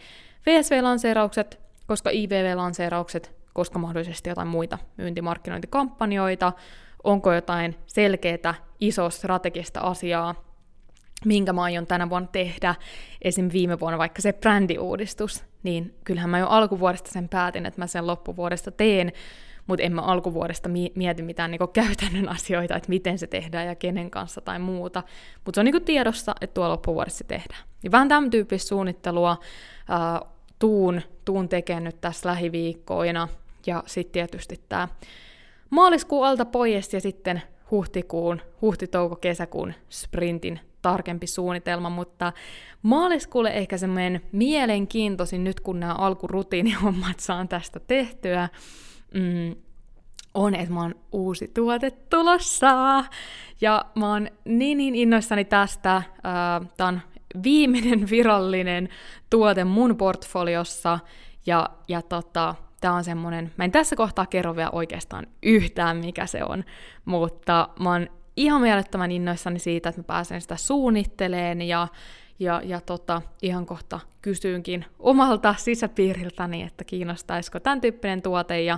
VSV-lanseeraukset, 0.46 1.60
koska 1.88 2.10
IVV-lanseeraukset, 2.10 3.32
koska 3.54 3.80
mahdollisesti 3.80 4.30
jotain 4.30 4.48
muita 4.48 4.78
myyntimarkkinointikampanjoita, 4.98 6.54
onko 7.04 7.34
jotain 7.34 7.76
selkeää, 7.88 8.54
iso 8.80 9.10
strategista 9.10 9.80
asiaa, 9.80 10.36
minkä 11.26 11.54
mä 11.54 11.64
aion 11.64 11.88
tänä 11.88 12.10
vuonna 12.10 12.30
tehdä, 12.32 12.76
esim. 13.22 13.50
viime 13.54 13.80
vuonna 13.80 13.98
vaikka 13.98 14.22
se 14.22 14.34
brändiuudistus, 14.34 15.44
niin 15.66 15.96
kyllähän 16.04 16.30
mä 16.30 16.40
jo 16.40 16.48
alkuvuodesta 16.48 17.12
sen 17.12 17.30
päätin, 17.30 17.66
että 17.66 17.82
mä 17.82 17.88
sen 17.88 18.08
loppuvuodesta 18.08 18.72
teen, 18.72 19.12
mutta 19.68 19.84
en 19.84 19.96
mä 19.96 20.02
alkuvuodesta 20.02 20.70
mieti 20.96 21.22
mitään 21.22 21.52
niinku 21.52 21.68
käytännön 21.68 22.30
asioita, 22.30 22.76
että 22.76 22.90
miten 22.90 23.20
se 23.20 23.28
tehdään 23.28 23.68
ja 23.68 23.76
kenen 23.76 24.12
kanssa 24.12 24.42
tai 24.42 24.60
muuta. 24.60 25.04
Mutta 25.46 25.58
se 25.58 25.62
on 25.62 25.66
niinku 25.66 25.80
tiedossa, 25.80 26.36
että 26.42 26.54
tuo 26.54 26.70
loppuvuodessa 26.70 27.18
se 27.18 27.24
tehdään. 27.24 27.64
Ja 27.84 27.92
vähän 27.92 28.08
tämän 28.08 28.30
tyyppistä 28.30 28.68
suunnittelua 28.68 29.38
ää, 29.90 30.22
tuun, 30.60 31.02
tuun 31.26 31.50
tekemään 31.50 31.84
nyt 31.84 32.02
tässä 32.02 32.30
lähiviikkoina. 32.30 33.28
Ja 33.66 33.84
sitten 33.86 34.14
tietysti 34.14 34.62
tämä 34.70 34.88
maaliskuun 35.70 36.28
alta 36.28 36.46
pois 36.46 36.94
ja 36.94 37.02
sitten 37.02 37.42
huhtikuun, 37.72 38.42
huhti-touko-kesäkuun 38.62 39.74
sprintin 39.90 40.60
tarkempi 40.86 41.28
suunnitelma, 41.28 41.90
mutta 41.90 42.34
maaliskuulle 42.82 43.50
ehkä 43.50 43.78
semmoinen 43.78 44.22
mielenkiintoisin 44.32 45.44
nyt, 45.44 45.60
kun 45.60 45.80
nämä 45.80 45.94
alkurutiinihommat 45.94 47.20
saan 47.20 47.48
tästä 47.48 47.80
tehtyä, 47.80 48.50
mm, 49.14 49.56
on, 50.34 50.56
että 50.56 50.74
mä 50.74 50.82
oon 50.82 50.96
uusi 51.12 51.52
tuote 51.54 51.92
tulossa. 51.92 53.04
Ja 53.62 53.86
mä 53.96 54.12
oon 54.12 54.28
niin, 54.46 54.78
niin 54.78 54.96
innoissani 54.96 55.46
tästä. 55.46 56.02
Tämä 56.78 56.88
on 56.88 57.02
viimeinen 57.44 58.10
virallinen 58.10 58.90
tuote 59.30 59.64
mun 59.64 59.98
portfoliossa. 59.98 61.00
Ja, 61.46 61.70
ja 61.88 62.02
tota, 62.02 62.56
tämä 62.82 62.94
on 62.94 63.04
semmonen, 63.04 63.52
mä 63.58 63.64
en 63.64 63.72
tässä 63.72 63.96
kohtaa 63.96 64.26
kerro 64.26 64.56
vielä 64.56 64.70
oikeastaan 64.70 65.28
yhtään 65.44 65.98
mikä 65.98 66.26
se 66.26 66.44
on, 66.44 66.64
mutta 67.06 67.70
mä 67.80 67.92
oon 67.92 68.08
ihan 68.38 68.62
mielettömän 68.62 69.12
innoissani 69.12 69.60
siitä, 69.60 69.90
että 69.90 70.02
mä 70.02 70.06
pääsen 70.06 70.42
sitä 70.42 70.56
suunnitteleen 70.56 71.62
ja, 71.62 71.88
Ja, 72.40 72.62
ja 72.64 72.82
tota, 72.82 73.22
ihan 73.42 73.66
kohta 73.66 74.00
kysyynkin 74.22 74.86
omalta 75.00 75.56
sisäpiiriltäni, 75.58 76.64
että 76.64 76.84
kiinnostaisiko 76.84 77.60
tämän 77.60 77.82
tyyppinen 77.82 78.22
tuote 78.22 78.62
ja 78.62 78.78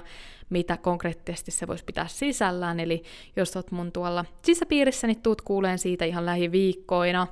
mitä 0.49 0.77
konkreettisesti 0.77 1.51
se 1.51 1.67
voisi 1.67 1.85
pitää 1.85 2.07
sisällään. 2.07 2.79
Eli 2.79 3.03
jos 3.35 3.55
oot 3.55 3.71
mun 3.71 3.91
tuolla 3.91 4.25
sisäpiirissä, 4.41 5.07
niin 5.07 5.21
tuut 5.21 5.41
kuuleen 5.41 5.79
siitä 5.79 6.05
ihan 6.05 6.25
lähiviikkoina. 6.25 7.27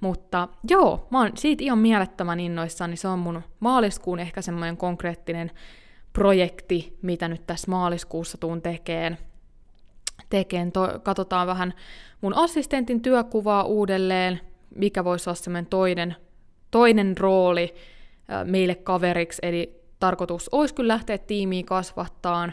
Mutta 0.00 0.48
joo, 0.70 1.08
mä 1.10 1.18
oon 1.18 1.30
siitä 1.36 1.64
ihan 1.64 1.78
mielettömän 1.78 2.40
innoissaan, 2.40 2.90
niin 2.90 2.98
se 2.98 3.08
on 3.08 3.18
mun 3.18 3.42
maaliskuun 3.60 4.18
ehkä 4.18 4.42
semmoinen 4.42 4.76
konkreettinen 4.76 5.50
projekti, 6.12 6.98
mitä 7.02 7.28
nyt 7.28 7.46
tässä 7.46 7.70
maaliskuussa 7.70 8.38
tuun 8.38 8.62
tekeen. 8.62 9.18
Tekeen. 10.30 10.72
To- 10.72 11.00
katsotaan 11.02 11.46
vähän 11.46 11.74
mun 12.20 12.34
assistentin 12.34 13.00
työkuvaa 13.00 13.64
uudelleen, 13.64 14.40
mikä 14.74 15.04
voisi 15.04 15.30
olla 15.30 15.36
semmoinen 15.36 15.66
toinen, 15.66 16.16
toinen 16.70 17.18
rooli 17.18 17.74
meille 18.44 18.74
kaveriksi, 18.74 19.38
eli 19.42 19.82
tarkoitus 20.00 20.48
olisi 20.48 20.74
kyllä 20.74 20.92
lähteä 20.92 21.18
tiimiä 21.18 21.62
kasvattaan, 21.66 22.52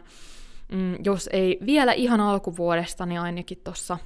mm, 0.72 0.96
jos 1.04 1.30
ei 1.34 1.60
vielä 1.66 1.94
ihan 1.94 2.20
alkuvuodesta, 2.20 3.06
niin 3.06 3.20
ainakin 3.20 3.62
tuossa 3.64 3.98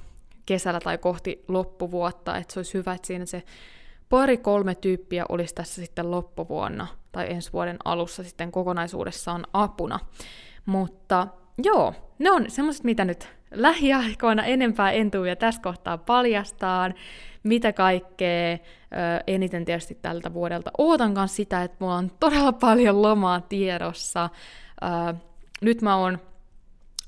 kesällä 0.46 0.80
tai 0.80 0.98
kohti 0.98 1.44
loppuvuotta, 1.48 2.36
että 2.36 2.54
se 2.54 2.58
olisi 2.58 2.74
hyvä, 2.74 2.92
että 2.92 3.06
siinä 3.06 3.26
se 3.26 3.42
pari-kolme 4.08 4.74
tyyppiä 4.74 5.24
olisi 5.28 5.54
tässä 5.54 5.82
sitten 5.82 6.10
loppuvuonna 6.10 6.86
tai 7.12 7.32
ensi 7.32 7.52
vuoden 7.52 7.76
alussa 7.84 8.22
sitten 8.22 8.52
kokonaisuudessaan 8.52 9.46
apuna. 9.52 9.98
Mutta 10.66 11.26
joo, 11.64 11.94
ne 12.18 12.30
on 12.30 12.50
semmoiset, 12.50 12.84
mitä 12.84 13.04
nyt 13.04 13.28
lähiaikoina 13.54 14.44
enempää 14.44 14.90
en 14.90 15.10
tuu 15.10 15.24
ja 15.24 15.36
tässä 15.36 15.62
kohtaa 15.62 15.98
paljastaan, 15.98 16.94
mitä 17.42 17.72
kaikkea. 17.72 18.58
Eniten 19.26 19.64
tietysti 19.64 19.98
tältä 20.02 20.32
vuodelta 20.32 20.70
ootan 20.78 21.14
kanssa 21.14 21.36
sitä, 21.36 21.62
että 21.62 21.76
mulla 21.80 21.94
on 21.94 22.10
todella 22.20 22.52
paljon 22.52 23.02
lomaa 23.02 23.40
tiedossa. 23.40 24.30
Nyt 25.60 25.82
mä 25.82 25.96
oon 25.96 26.18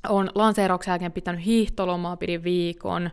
on 0.08 0.30
lanseerauksen 0.34 0.92
jälkeen 0.92 1.12
pitänyt 1.12 1.44
hiihtolomaa, 1.44 2.16
pidin 2.16 2.44
viikon, 2.44 3.10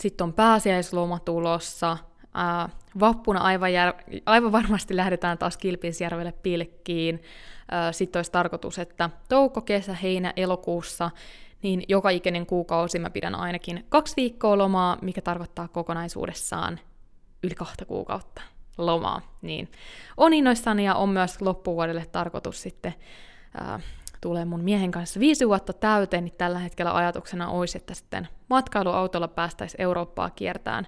sitten 0.00 0.24
on 0.24 0.32
pääsiäisloma 0.32 1.18
tulossa, 1.18 1.96
ää, 2.34 2.68
vappuna 3.00 3.40
aivan, 3.40 3.72
jär, 3.72 3.92
aivan 4.26 4.52
varmasti 4.52 4.96
lähdetään 4.96 5.38
taas 5.38 5.56
Kilpinsjärvelle 5.56 6.32
pilkkiin, 6.32 7.22
sitten 7.92 8.18
olisi 8.18 8.32
tarkoitus, 8.32 8.78
että 8.78 9.10
touko, 9.28 9.60
kesä, 9.60 9.94
heinä, 9.94 10.32
elokuussa, 10.36 11.10
niin 11.62 11.82
joka 11.88 12.10
ikinen 12.10 12.46
kuukausi 12.46 12.98
mä 12.98 13.10
pidän 13.10 13.34
ainakin 13.34 13.86
kaksi 13.88 14.16
viikkoa 14.16 14.58
lomaa, 14.58 14.98
mikä 15.02 15.20
tarkoittaa 15.20 15.68
kokonaisuudessaan 15.68 16.80
yli 17.42 17.54
kahta 17.54 17.84
kuukautta 17.84 18.42
lomaa. 18.78 19.20
Niin 19.42 19.68
on 20.16 20.34
innoissani 20.34 20.84
ja 20.84 20.94
on 20.94 21.08
myös 21.08 21.42
loppuvuodelle 21.42 22.06
tarkoitus 22.12 22.62
sitten 22.62 22.94
ää, 23.60 23.80
tulee 24.20 24.44
mun 24.44 24.64
miehen 24.64 24.90
kanssa 24.90 25.20
viisi 25.20 25.48
vuotta 25.48 25.72
täyteen, 25.72 26.24
niin 26.24 26.34
tällä 26.38 26.58
hetkellä 26.58 26.96
ajatuksena 26.96 27.48
olisi, 27.48 27.78
että 27.78 27.94
sitten 27.94 28.28
matkailuautolla 28.50 29.28
päästäisiin 29.28 29.80
Eurooppaa 29.80 30.30
kiertään 30.30 30.86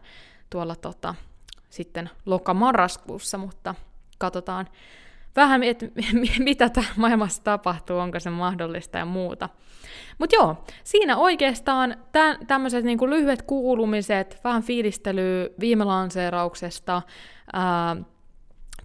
tuolla 0.51 0.77
tota, 0.77 1.15
sitten 1.71 2.11
loka-marraskuussa, 2.27 3.39
mutta 3.39 3.75
katsotaan 4.19 4.69
vähän, 5.37 5.63
että 5.63 5.87
mitä 6.39 6.69
tämä 6.69 6.87
maailmassa 6.97 7.45
tapahtuu, 7.45 7.99
onko 7.99 8.21
se 8.21 8.31
mahdollista 8.31 8.99
ja 8.99 9.05
muuta. 9.05 9.49
Mutta 10.19 10.37
joo, 10.37 10.65
siinä 10.85 11.17
oikeastaan 11.17 11.97
tämmöiset 12.47 12.85
niinku 12.85 13.11
lyhyet 13.11 13.43
kuulumiset, 13.43 14.41
vähän 14.45 14.63
fiilistelyä 14.63 15.49
viime 15.61 15.85
lanseerauksesta, 15.85 17.03
ää, 17.53 17.97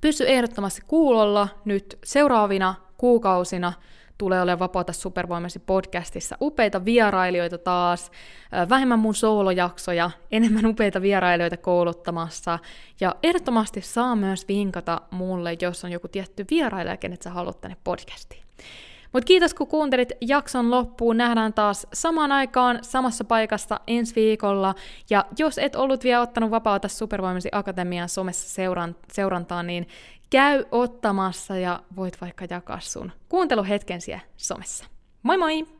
pysy 0.01 0.23
ehdottomasti 0.27 0.81
kuulolla 0.87 1.47
nyt 1.65 1.99
seuraavina 2.03 2.75
kuukausina, 2.97 3.73
tulee 4.19 4.41
olemaan 4.41 4.59
Vapauta 4.59 4.93
supervoimasi 4.93 5.59
podcastissa 5.59 6.37
upeita 6.41 6.85
vierailijoita 6.85 7.57
taas, 7.57 8.11
vähemmän 8.69 8.99
mun 8.99 9.15
soolojaksoja, 9.15 10.11
enemmän 10.31 10.65
upeita 10.65 11.01
vierailijoita 11.01 11.57
kouluttamassa, 11.57 12.59
ja 12.99 13.15
ehdottomasti 13.23 13.81
saa 13.81 14.15
myös 14.15 14.47
vinkata 14.47 15.01
mulle, 15.11 15.57
jos 15.61 15.85
on 15.85 15.91
joku 15.91 16.07
tietty 16.07 16.45
vierailija, 16.49 16.97
kenet 16.97 17.21
sä 17.21 17.29
haluat 17.29 17.61
tänne 17.61 17.77
podcastiin. 17.83 18.43
Mutta 19.13 19.25
kiitos 19.25 19.53
kun 19.53 19.67
kuuntelit 19.67 20.11
jakson 20.21 20.71
loppuun. 20.71 21.17
Nähdään 21.17 21.53
taas 21.53 21.87
samaan 21.93 22.31
aikaan 22.31 22.79
samassa 22.81 23.23
paikassa 23.23 23.79
ensi 23.87 24.15
viikolla. 24.15 24.75
Ja 25.09 25.25
jos 25.37 25.57
et 25.57 25.75
ollut 25.75 26.03
vielä 26.03 26.21
ottanut 26.21 26.51
Vapauta 26.51 26.87
Supervoimasi 26.87 27.49
Akatemian 27.51 28.09
somessa 28.09 28.49
seuran, 28.49 28.95
seurantaan, 29.13 29.67
niin 29.67 29.87
käy 30.29 30.65
ottamassa 30.71 31.57
ja 31.57 31.83
voit 31.95 32.21
vaikka 32.21 32.45
jakaa 32.49 32.79
sun 32.79 33.11
kuunteluhetken 33.29 34.01
siellä 34.01 34.25
somessa. 34.37 34.85
Moi 35.23 35.37
moi! 35.37 35.78